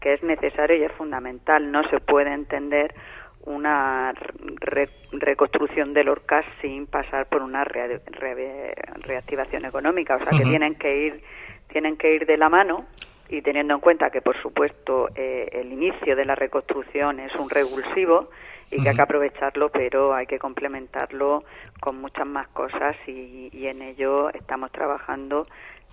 [0.00, 1.70] que es necesario y es fundamental.
[1.72, 2.94] No se puede entender
[3.44, 4.12] una
[4.60, 10.44] re- reconstrucción de Lorca sin pasar por una re- re- reactivación económica, o sea que
[10.50, 11.22] tienen que ir
[11.68, 12.86] tienen que ir de la mano
[13.28, 17.48] y teniendo en cuenta que por supuesto eh, el inicio de la reconstrucción es un
[17.48, 18.28] revulsivo
[18.72, 21.44] y que hay que aprovecharlo, pero hay que complementarlo
[21.80, 25.46] con muchas más cosas y, y en ello estamos trabajando.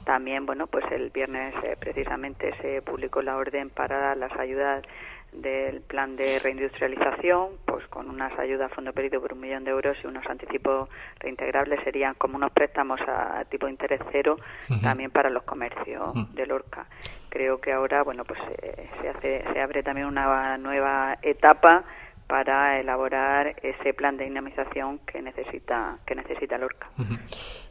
[0.06, 4.84] También, bueno, pues el viernes eh, precisamente se publicó la orden para las ayudas
[5.32, 9.72] del plan de reindustrialización, pues con unas ayudas a fondo perdido por un millón de
[9.72, 14.38] euros y unos anticipos reintegrables serían como unos préstamos a tipo de interés cero
[14.82, 16.28] también para los comercios Ujú.
[16.34, 16.86] de Lorca.
[17.30, 21.84] Creo que ahora, bueno, pues eh, se hace, se abre también una nueva etapa
[22.28, 26.90] para elaborar ese plan de dinamización que necesita que necesita Lorca.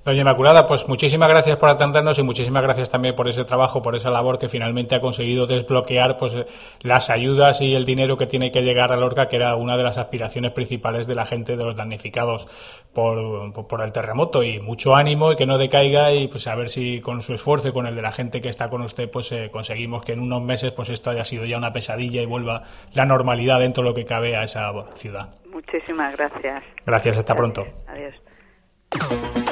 [0.06, 3.96] Doña Inmaculada, pues muchísimas gracias por atendernos y muchísimas gracias también por ese trabajo, por
[3.96, 6.36] esa labor que finalmente ha conseguido desbloquear pues
[6.80, 9.82] las ayudas y el dinero que tiene que llegar a Lorca, que era una de
[9.82, 12.46] las aspiraciones principales de la gente de los damnificados
[12.92, 14.44] por, por el terremoto.
[14.44, 17.68] Y mucho ánimo y que no decaiga y pues a ver si con su esfuerzo
[17.68, 20.20] y con el de la gente que está con usted pues eh, conseguimos que en
[20.20, 22.62] unos meses pues esto haya sido ya una pesadilla y vuelva
[22.94, 25.34] la normalidad dentro de lo que cabe a esa ciudad.
[25.46, 26.64] Muchísimas gracias.
[26.84, 27.64] Gracias, hasta pronto.
[27.86, 28.14] Adiós.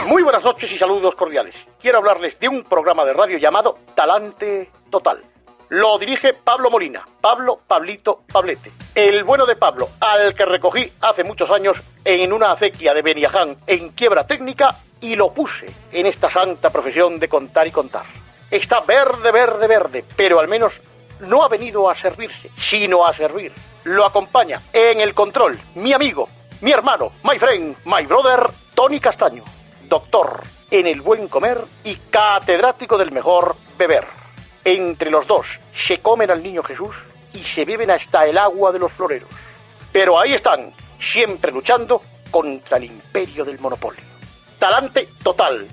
[0.09, 1.55] Muy buenas noches y saludos cordiales.
[1.81, 5.21] Quiero hablarles de un programa de radio llamado Talante Total.
[5.71, 8.71] Lo dirige Pablo Molina, Pablo Pablito Pablete.
[8.95, 13.57] El bueno de Pablo, al que recogí hace muchos años en una acequia de Beniaján
[13.67, 18.05] en quiebra técnica y lo puse en esta santa profesión de contar y contar.
[18.51, 20.73] Está verde, verde, verde, pero al menos
[21.21, 23.53] no ha venido a servirse, sino a servir.
[23.85, 26.29] Lo acompaña en el control mi amigo,
[26.63, 29.45] mi hermano, my friend, my brother, Tony Castaño,
[29.89, 34.07] doctor en el buen comer y catedrático del mejor beber.
[34.65, 35.47] Entre los dos
[35.87, 36.97] se comen al niño Jesús
[37.33, 39.29] y se beben hasta el agua de los floreros.
[39.93, 44.03] Pero ahí están, siempre luchando contra el imperio del monopolio.
[44.59, 45.69] Talante total.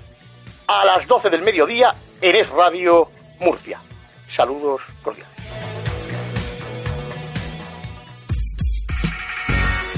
[0.66, 3.08] A las 12 del mediodía en Es Radio
[3.40, 3.80] Murcia.
[4.30, 5.31] Saludos cordiales.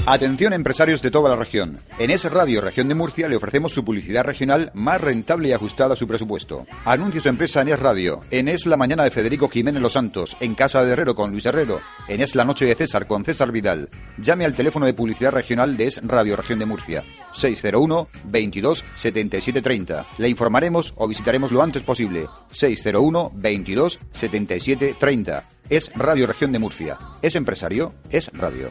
[0.07, 1.79] Atención empresarios de toda la región.
[1.97, 5.93] En Es Radio Región de Murcia le ofrecemos su publicidad regional más rentable y ajustada
[5.93, 6.67] a su presupuesto.
[6.85, 10.37] Anuncie su empresa en Es Radio, en Es La Mañana de Federico Jiménez Los Santos,
[10.41, 13.51] en Casa de Herrero con Luis Herrero, en Es La Noche de César con César
[13.51, 13.89] Vidal.
[14.19, 17.03] Llame al teléfono de publicidad regional de Es Radio Región de Murcia,
[17.33, 20.05] 601 22 77 30.
[20.19, 22.27] Le informaremos o visitaremos lo antes posible.
[22.51, 25.49] 601 22 77 30.
[25.67, 26.99] Es Radio Región de Murcia.
[27.23, 28.69] Es empresario, es radio.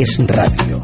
[0.00, 0.80] Es radio.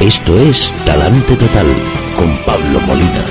[0.00, 1.66] Esto es Talante Total
[2.16, 3.24] con Pablo Molina.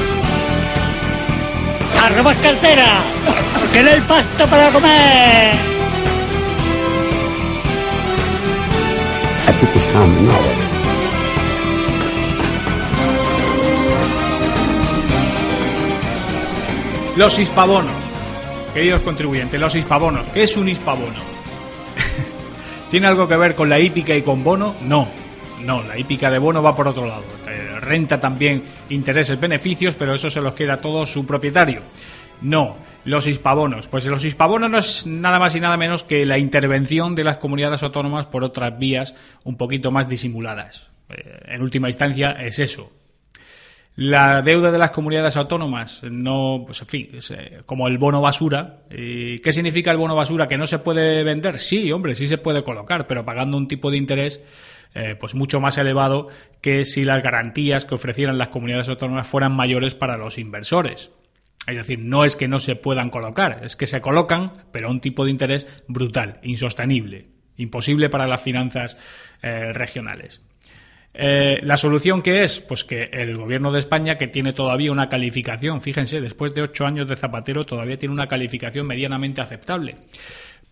[2.04, 2.86] ¡Arroba cartera!
[3.74, 5.71] ¡Que no hay pacto para comer!
[17.16, 17.92] Los hispabonos.
[18.74, 20.28] Queridos contribuyentes, los hispabonos.
[20.30, 21.20] ¿Qué es un hispabono?
[22.90, 24.76] ¿Tiene algo que ver con la hípica y con bono?
[24.82, 25.08] No.
[25.64, 27.24] No, la hípica de bono va por otro lado.
[27.48, 31.82] Eh, Renta también intereses, beneficios, pero eso se los queda todo su propietario.
[32.42, 32.76] No,
[33.06, 33.88] los hispabonos.
[33.88, 37.38] Pues los hispabonos no es nada más y nada menos que la intervención de las
[37.38, 40.90] comunidades autónomas por otras vías un poquito más disimuladas.
[41.10, 42.92] Eh, en última instancia es eso.
[43.96, 48.22] La deuda de las comunidades autónomas, no, pues en fin, es, eh, como el bono
[48.22, 48.84] basura.
[48.90, 50.48] ¿Qué significa el bono basura?
[50.48, 51.60] ¿Que no se puede vender?
[51.60, 54.42] Sí, hombre, sí se puede colocar, pero pagando un tipo de interés
[54.94, 56.28] eh, pues mucho más elevado
[56.60, 61.12] que si las garantías que ofrecieran las comunidades autónomas fueran mayores para los inversores.
[61.68, 64.92] Es decir, no es que no se puedan colocar, es que se colocan, pero a
[64.92, 68.98] un tipo de interés brutal, insostenible, imposible para las finanzas
[69.42, 70.42] eh, regionales.
[71.14, 72.62] Eh, ¿La solución qué es?
[72.62, 76.86] Pues que el gobierno de España, que tiene todavía una calificación, fíjense, después de ocho
[76.86, 79.98] años de Zapatero, todavía tiene una calificación medianamente aceptable.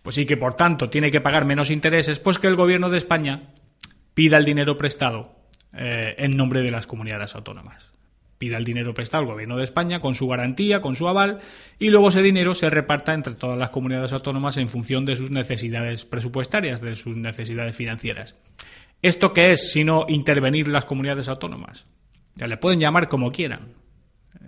[0.02, 2.98] Pues sí que, por tanto, tiene que pagar menos intereses, pues que el gobierno de
[2.98, 3.52] España
[4.14, 5.36] pida el dinero prestado
[5.74, 7.90] eh, en nombre de las comunidades autónomas.
[8.40, 11.40] Pida el dinero prestado al gobierno de España con su garantía, con su aval,
[11.78, 15.30] y luego ese dinero se reparta entre todas las comunidades autónomas en función de sus
[15.30, 18.34] necesidades presupuestarias, de sus necesidades financieras.
[19.02, 21.84] ¿Esto qué es sino intervenir las comunidades autónomas?
[22.34, 23.74] Ya le pueden llamar como quieran.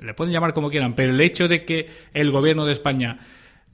[0.00, 3.18] Le pueden llamar como quieran, pero el hecho de que el gobierno de España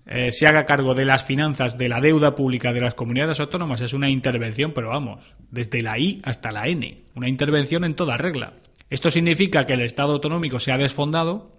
[0.05, 3.83] eh, se haga cargo de las finanzas, de la deuda pública de las comunidades autónomas
[3.83, 8.17] es una intervención, pero vamos, desde la I hasta la N, una intervención en toda
[8.17, 8.55] regla.
[8.91, 11.53] Esto significa que el Estado autonómico se ha desfondado,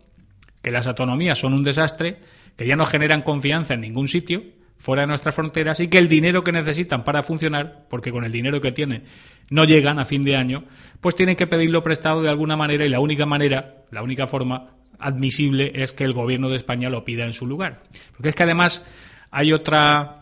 [0.62, 2.20] que las autonomías son un desastre,
[2.58, 4.44] que ya no generan confianza en ningún sitio,
[4.78, 8.32] fuera de nuestras fronteras, y que el dinero que necesitan para funcionar, porque con el
[8.32, 9.04] dinero que tienen
[9.50, 10.64] no llegan a fin de año,
[11.02, 14.72] pues tienen que pedirlo prestado de alguna manera y la única manera, la única forma
[15.00, 17.84] admisible es que el gobierno de España lo pida en su lugar.
[18.12, 18.84] Porque es que además
[19.32, 20.19] hay otra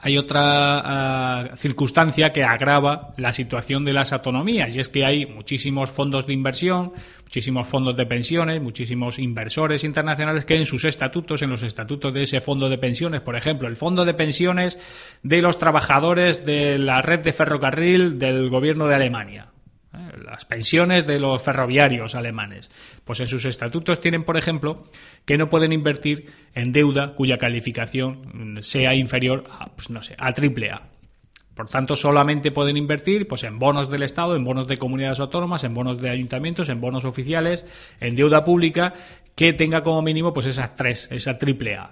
[0.00, 0.42] hay otra
[0.84, 6.24] ah, circunstancia que agrava la situación de las autonomías y es que hay muchísimos fondos
[6.26, 6.92] de inversión,
[7.24, 12.22] muchísimos fondos de pensiones, muchísimos inversores internacionales que en sus estatutos, en los estatutos de
[12.22, 14.78] ese fondo de pensiones, por ejemplo, el fondo de pensiones
[15.24, 19.48] de los trabajadores de la red de ferrocarril del gobierno de Alemania.
[20.24, 22.70] Las pensiones de los ferroviarios alemanes.
[23.04, 24.84] Pues en sus estatutos tienen, por ejemplo,
[25.24, 30.32] que no pueden invertir en deuda cuya calificación sea inferior a, pues no sé, a
[30.32, 30.82] triple A.
[31.54, 35.64] Por tanto, solamente pueden invertir pues, en bonos del Estado, en bonos de comunidades autónomas,
[35.64, 37.64] en bonos de ayuntamientos, en bonos oficiales,
[37.98, 38.94] en deuda pública,
[39.34, 41.90] que tenga como mínimo pues, esas tres, esa triple A.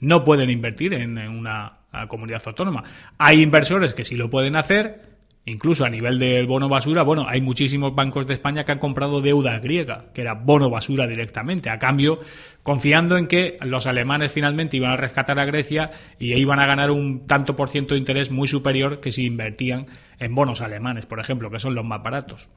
[0.00, 2.84] No pueden invertir en, en una comunidad autónoma.
[3.18, 5.11] Hay inversores que sí lo pueden hacer,
[5.44, 9.20] Incluso a nivel del bono basura, bueno, hay muchísimos bancos de España que han comprado
[9.20, 12.16] deuda griega, que era bono basura directamente, a cambio,
[12.62, 15.90] confiando en que los alemanes finalmente iban a rescatar a Grecia
[16.20, 19.86] y iban a ganar un tanto por ciento de interés muy superior que si invertían
[20.20, 22.48] en bonos alemanes, por ejemplo, que son los más baratos.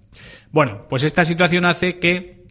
[0.51, 2.45] Bueno, pues esta situación hace que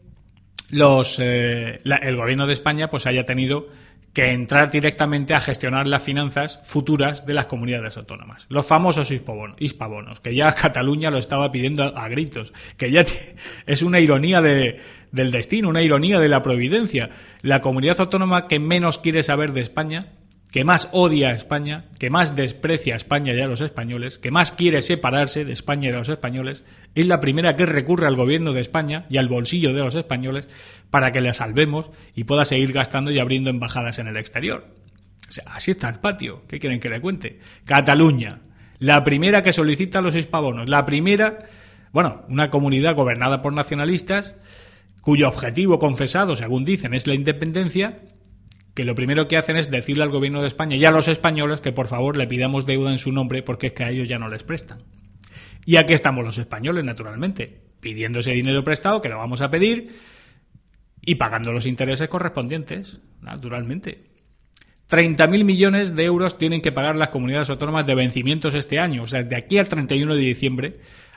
[0.70, 3.68] los, eh, el gobierno de España pues haya tenido
[4.14, 8.46] que entrar directamente a gestionar las finanzas futuras de las comunidades autónomas.
[8.48, 13.04] Los famosos hispabonos, que ya Cataluña lo estaba pidiendo a, gritos, que ya
[13.66, 14.80] es una ironía de-
[15.12, 17.10] del destino, una ironía de la providencia.
[17.42, 20.12] La comunidad autónoma que menos quiere saber de España,
[20.54, 24.30] que más odia a España, que más desprecia a España y a los españoles, que
[24.30, 26.62] más quiere separarse de España y de los españoles,
[26.94, 30.48] es la primera que recurre al gobierno de España y al bolsillo de los españoles
[30.90, 34.68] para que la salvemos y pueda seguir gastando y abriendo embajadas en el exterior.
[35.28, 36.44] O sea, así está el patio.
[36.46, 37.40] ¿Qué quieren que le cuente?
[37.64, 38.38] Cataluña,
[38.78, 41.48] la primera que solicita los hispavonos, la primera,
[41.90, 44.36] bueno, una comunidad gobernada por nacionalistas
[45.00, 47.98] cuyo objetivo confesado, según dicen, es la independencia,
[48.74, 51.60] que lo primero que hacen es decirle al gobierno de España y a los españoles
[51.60, 54.18] que por favor le pidamos deuda en su nombre porque es que a ellos ya
[54.18, 54.82] no les prestan.
[55.64, 59.94] Y aquí estamos los españoles, naturalmente, pidiendo ese dinero prestado que lo vamos a pedir
[61.00, 64.10] y pagando los intereses correspondientes, naturalmente.
[64.90, 69.04] 30.000 millones de euros tienen que pagar las comunidades autónomas de vencimientos este año.
[69.04, 70.72] O sea, de aquí al 31 de diciembre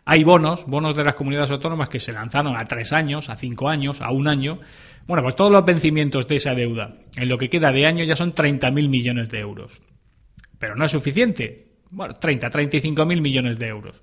[0.09, 3.67] hay bonos, bonos de las comunidades autónomas que se lanzaron a tres años, a cinco
[3.67, 4.57] años, a un año.
[5.05, 8.15] Bueno, pues todos los vencimientos de esa deuda en lo que queda de año ya
[8.15, 9.81] son 30.000 millones de euros.
[10.59, 11.73] Pero no es suficiente.
[11.91, 14.01] Bueno, 30, 35.000 millones de euros.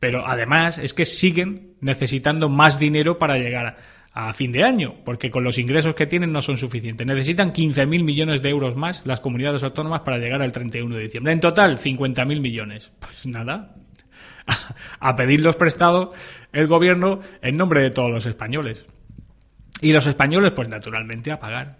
[0.00, 3.76] Pero además es que siguen necesitando más dinero para llegar
[4.12, 7.06] a fin de año, porque con los ingresos que tienen no son suficientes.
[7.06, 11.32] Necesitan 15.000 millones de euros más las comunidades autónomas para llegar al 31 de diciembre.
[11.32, 12.90] En total, 50.000 millones.
[12.98, 13.76] Pues nada,
[15.00, 16.14] a pedirlos prestados
[16.52, 18.86] el gobierno en nombre de todos los españoles.
[19.80, 21.76] Y los españoles, pues naturalmente, a pagar.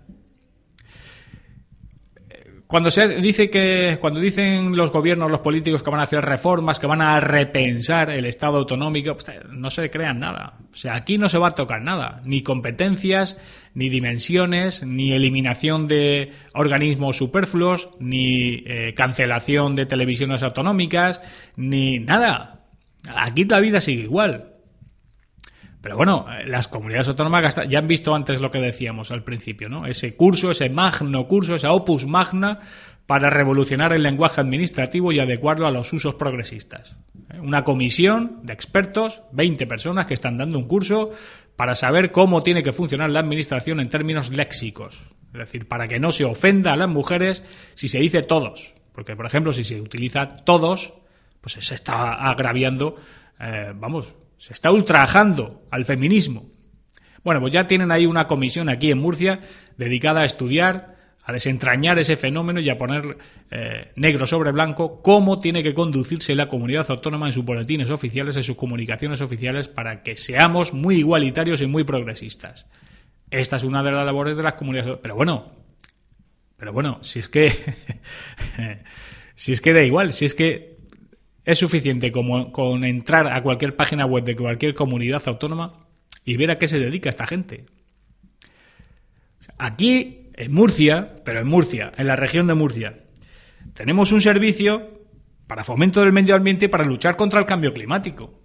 [2.73, 6.81] Cuando se dice que, cuando dicen los gobiernos, los políticos que van a hacer reformas,
[6.81, 10.55] que van a repensar el Estado autonómico, pues, no se crean nada.
[10.73, 13.37] O sea, aquí no se va a tocar nada, ni competencias,
[13.75, 21.21] ni dimensiones, ni eliminación de organismos superfluos, ni eh, cancelación de televisiones autonómicas,
[21.57, 22.63] ni nada.
[23.15, 24.52] Aquí la vida sigue igual.
[25.83, 29.85] Pero bueno, las comunidades autónomas ya han visto antes lo que decíamos al principio, ¿no?
[29.85, 32.61] Ese curso, ese magno curso, esa opus magna
[33.07, 36.95] para revolucionar el lenguaje administrativo y adecuarlo a los usos progresistas.
[37.31, 37.41] ¿Eh?
[37.41, 41.11] Una comisión de expertos, 20 personas que están dando un curso
[41.57, 45.01] para saber cómo tiene que funcionar la administración en términos léxicos.
[45.33, 47.43] Es decir, para que no se ofenda a las mujeres
[47.75, 48.75] si se dice todos.
[48.93, 50.93] Porque, por ejemplo, si se utiliza todos,
[51.41, 52.97] pues se está agraviando,
[53.41, 56.51] eh, vamos, se está ultrajando al feminismo.
[57.23, 59.41] Bueno, pues ya tienen ahí una comisión aquí en Murcia
[59.77, 63.19] dedicada a estudiar, a desentrañar ese fenómeno y a poner
[63.53, 68.37] eh, negro sobre blanco cómo tiene que conducirse la comunidad autónoma en sus boletines oficiales,
[68.37, 72.67] en sus comunicaciones oficiales, para que seamos muy igualitarios y muy progresistas.
[73.31, 74.99] Esta es una de las labores de las comunidades.
[75.01, 75.53] Pero bueno,
[76.57, 77.53] pero bueno, si es que.
[79.37, 80.72] si es que da igual, si es que
[81.45, 85.87] es suficiente como con entrar a cualquier página web de cualquier comunidad autónoma
[86.25, 87.67] y ver a qué se dedica esta gente.
[89.59, 93.05] Aquí, en Murcia, pero en Murcia, en la región de Murcia,
[93.75, 95.03] tenemos un servicio
[95.47, 98.41] para fomento del medio ambiente y para luchar contra el cambio climático.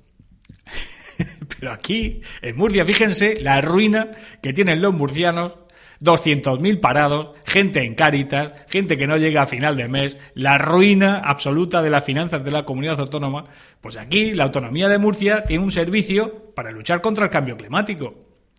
[1.59, 5.57] Pero aquí, en Murcia, fíjense la ruina que tienen los murcianos
[6.01, 11.21] 200.000 parados, gente en Cáritas, gente que no llega a final de mes, la ruina
[11.23, 13.45] absoluta de las finanzas de la comunidad autónoma.
[13.81, 18.15] Pues aquí la autonomía de Murcia tiene un servicio para luchar contra el cambio climático.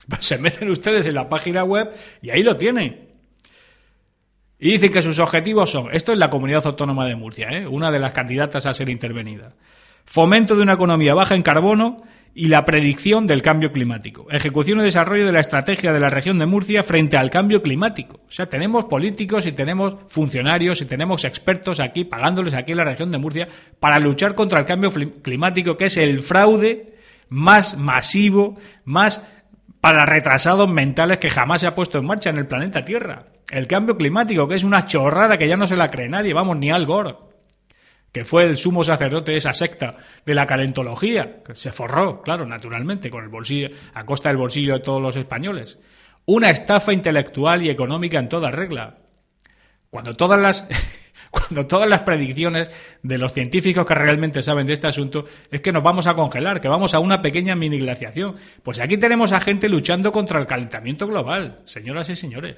[0.09, 1.91] Pues se meten ustedes en la página web
[2.23, 3.09] y ahí lo tienen.
[4.59, 7.67] Y dicen que sus objetivos son, esto es la comunidad autónoma de Murcia, ¿eh?
[7.67, 9.55] una de las candidatas a ser intervenida.
[10.05, 12.03] Fomento de una economía baja en carbono
[12.39, 14.29] y la predicción del cambio climático.
[14.31, 18.21] Ejecución y desarrollo de la estrategia de la región de Murcia frente al cambio climático.
[18.29, 22.85] O sea, tenemos políticos y tenemos funcionarios y tenemos expertos aquí, pagándoles aquí en la
[22.85, 23.49] región de Murcia,
[23.81, 26.95] para luchar contra el cambio climático, que es el fraude
[27.29, 29.21] más masivo, más
[29.81, 33.25] para retrasados mentales que jamás se ha puesto en marcha en el planeta Tierra.
[33.51, 36.57] El cambio climático, que es una chorrada que ya no se la cree nadie, vamos,
[36.57, 37.28] ni Al Gore
[38.19, 42.47] que fue el sumo sacerdote de esa secta de la calentología, que se forró, claro,
[42.47, 45.79] naturalmente, con el bolsillo, a costa del bolsillo de todos los españoles.
[46.27, 48.99] Una estafa intelectual y económica en toda regla.
[49.91, 50.67] Cuando todas las
[51.31, 52.73] cuando todas las predicciones
[53.05, 56.61] de los científicos que realmente saben de este asunto es que nos vamos a congelar,
[56.61, 58.35] que vamos a una pequeña mini glaciación.
[58.65, 62.57] Pues aquí tenemos a gente luchando contra el calentamiento global, señoras y señores.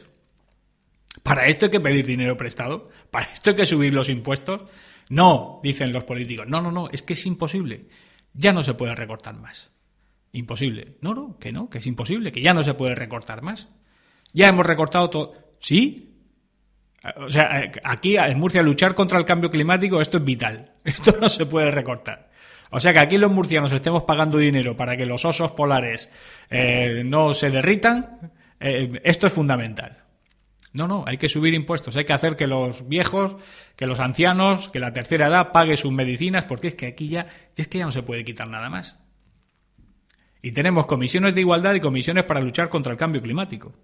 [1.23, 2.89] ¿Para esto hay que pedir dinero prestado?
[3.11, 4.63] ¿Para esto hay que subir los impuestos?
[5.11, 6.47] No, dicen los políticos.
[6.49, 7.89] No, no, no, es que es imposible.
[8.33, 9.71] Ya no se puede recortar más.
[10.33, 10.97] Imposible.
[11.01, 13.69] No, no, que no, que es imposible, que ya no se puede recortar más.
[14.33, 15.33] Ya hemos recortado todo.
[15.59, 16.15] ¿Sí?
[17.17, 20.73] O sea, aquí en Murcia luchar contra el cambio climático, esto es vital.
[20.85, 22.31] Esto no se puede recortar.
[22.71, 26.09] O sea que aquí los murcianos estemos pagando dinero para que los osos polares
[26.51, 30.00] eh, no se derritan, eh, esto es fundamental.
[30.73, 33.37] No, no, hay que subir impuestos, hay que hacer que los viejos,
[33.75, 37.27] que los ancianos, que la tercera edad pague sus medicinas, porque es que aquí ya,
[37.57, 38.97] es que ya no se puede quitar nada más.
[40.43, 43.75] Y tenemos comisiones de igualdad y comisiones para luchar contra el cambio climático.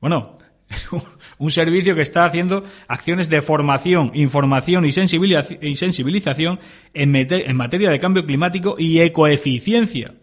[0.00, 0.38] Bueno,
[1.38, 6.60] un servicio que está haciendo acciones de formación, información y sensibilización
[6.94, 10.14] en, materia de cambio climático y ecoeficiencia.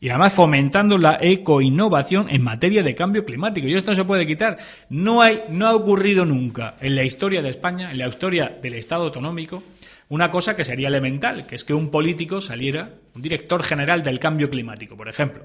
[0.00, 3.68] Y además fomentando la ecoinnovación en materia de cambio climático.
[3.68, 4.56] Y esto no se puede quitar.
[4.88, 8.74] No, hay, no ha ocurrido nunca en la historia de España, en la historia del
[8.74, 9.62] Estado autonómico,
[10.08, 14.18] una cosa que sería elemental, que es que un político saliera, un director general del
[14.18, 15.44] cambio climático, por ejemplo,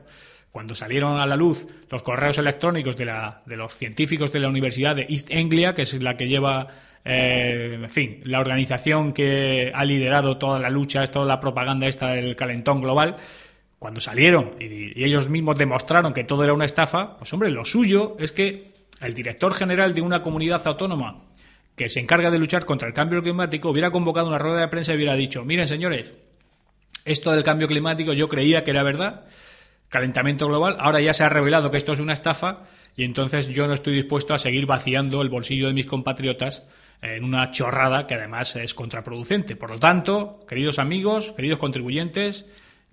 [0.51, 4.47] cuando salieron a la luz los correos electrónicos de, la, de los científicos de la
[4.47, 6.67] Universidad de East Anglia, que es la que lleva,
[7.03, 12.11] eh, en fin, la organización que ha liderado toda la lucha, toda la propaganda esta
[12.11, 13.17] del calentón global,
[13.85, 18.17] cuando salieron y, ellos mismos demostraron que todo era una estafa, pues hombre, lo suyo
[18.17, 21.25] es que el director general de una comunidad autónoma
[21.75, 24.91] que se encarga de luchar contra el cambio climático hubiera convocado una rueda de prensa
[24.91, 26.15] y hubiera dicho, miren señores,
[27.03, 29.25] esto del cambio climático yo creía que era verdad,
[29.89, 32.63] calentamiento global, ahora ya se ha revelado que esto es una estafa
[32.95, 36.63] y entonces yo no estoy dispuesto a seguir vaciando el bolsillo de mis compatriotas
[37.03, 39.55] en una chorrada que además es contraproducente.
[39.55, 42.47] Por lo tanto, queridos amigos, queridos contribuyentes,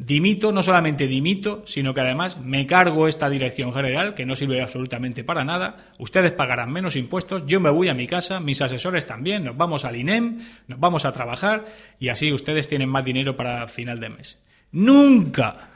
[0.05, 4.63] dimito, no solamente dimito, sino que además me cargo esta dirección general que no sirve
[4.63, 5.93] absolutamente para nada.
[5.99, 9.85] Ustedes pagarán menos impuestos, yo me voy a mi casa, mis asesores también, nos vamos
[9.85, 11.65] al INEM, nos vamos a trabajar
[11.99, 14.43] y así ustedes tienen más dinero para final de mes.
[14.73, 15.69] Nunca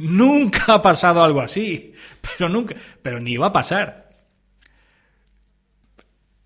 [0.00, 1.92] Nunca ha pasado algo así,
[2.22, 4.08] pero nunca, pero ni va a pasar.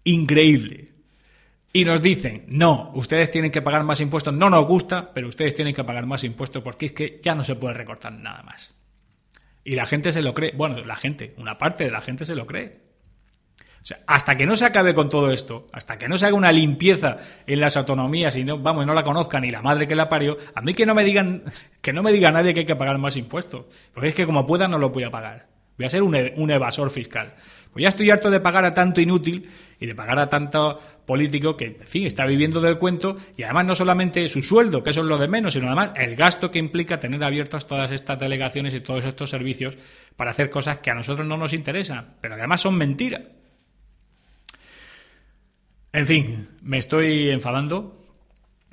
[0.02, 0.93] Increíble.
[1.76, 5.56] Y nos dicen, no, ustedes tienen que pagar más impuestos, no nos gusta, pero ustedes
[5.56, 8.72] tienen que pagar más impuestos porque es que ya no se puede recortar nada más.
[9.64, 12.36] Y la gente se lo cree, bueno, la gente, una parte de la gente se
[12.36, 12.80] lo cree.
[13.58, 16.36] O sea, hasta que no se acabe con todo esto, hasta que no se haga
[16.36, 19.96] una limpieza en las autonomías y no, vamos, no la conozca ni la madre que
[19.96, 21.42] la parió, a mí que no me digan,
[21.82, 23.64] que no me diga nadie que hay que pagar más impuestos.
[23.92, 25.48] Porque es que como pueda no lo voy a pagar.
[25.76, 27.34] Voy a ser un, un evasor fiscal.
[27.72, 29.50] Pues ya estoy harto de pagar a tanto inútil
[29.84, 33.66] y de pagar a tanto político que, en fin, está viviendo del cuento y además
[33.66, 36.58] no solamente su sueldo, que eso es lo de menos, sino además el gasto que
[36.58, 39.76] implica tener abiertas todas estas delegaciones y todos estos servicios
[40.16, 43.22] para hacer cosas que a nosotros no nos interesan, pero además son mentiras.
[45.92, 48.04] En fin, me estoy enfadando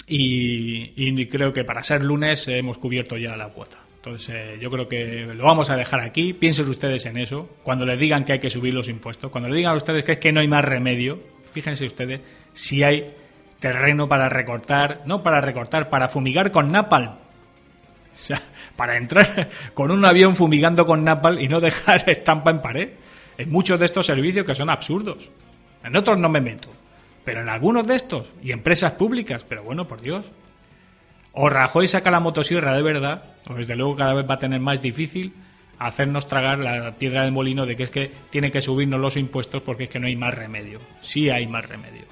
[0.07, 3.77] y, creo que para ser lunes hemos cubierto ya la cuota.
[4.03, 6.33] Entonces eh, yo creo que lo vamos a dejar aquí.
[6.33, 7.47] Piensen ustedes en eso.
[7.61, 10.13] Cuando les digan que hay que subir los impuestos, cuando les digan a ustedes que
[10.13, 11.19] es que no hay más remedio,
[11.51, 12.21] fíjense ustedes
[12.51, 13.13] si hay
[13.59, 17.11] terreno para recortar, no para recortar, para fumigar con napalm.
[17.11, 18.41] O sea,
[18.75, 22.89] para entrar con un avión fumigando con napalm y no dejar estampa en pared.
[23.37, 25.29] En muchos de estos servicios que son absurdos.
[25.83, 26.69] En otros no me meto.
[27.23, 30.31] Pero en algunos de estos, y empresas públicas, pero bueno, por Dios.
[31.33, 34.59] O Rajoy saca la motosierra de verdad, o desde luego cada vez va a tener
[34.59, 35.33] más difícil
[35.79, 39.63] hacernos tragar la piedra de molino de que es que tiene que subirnos los impuestos
[39.63, 40.79] porque es que no hay más remedio.
[41.01, 42.05] Sí hay más remedio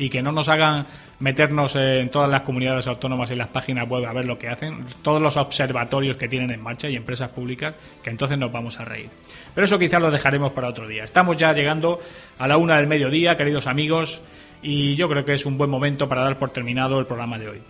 [0.00, 0.86] y que no nos hagan
[1.18, 4.86] meternos en todas las comunidades autónomas y las páginas web a ver lo que hacen,
[5.02, 8.86] todos los observatorios que tienen en marcha y empresas públicas, que entonces nos vamos a
[8.86, 9.10] reír.
[9.54, 11.04] Pero eso quizás lo dejaremos para otro día.
[11.04, 12.00] Estamos ya llegando
[12.38, 14.22] a la una del mediodía, queridos amigos,
[14.62, 17.48] y yo creo que es un buen momento para dar por terminado el programa de
[17.50, 17.62] hoy.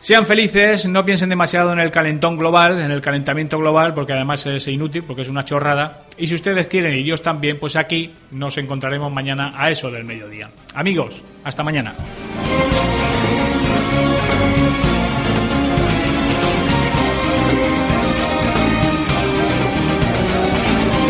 [0.00, 4.46] Sean felices, no piensen demasiado en el calentón global, en el calentamiento global, porque además
[4.46, 6.04] es inútil, porque es una chorrada.
[6.16, 10.04] Y si ustedes quieren y Dios también, pues aquí nos encontraremos mañana a eso del
[10.04, 10.48] mediodía.
[10.74, 11.94] Amigos, hasta mañana.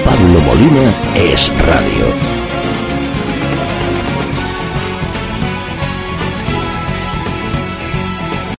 [0.04, 2.39] Pablo Molina es radio.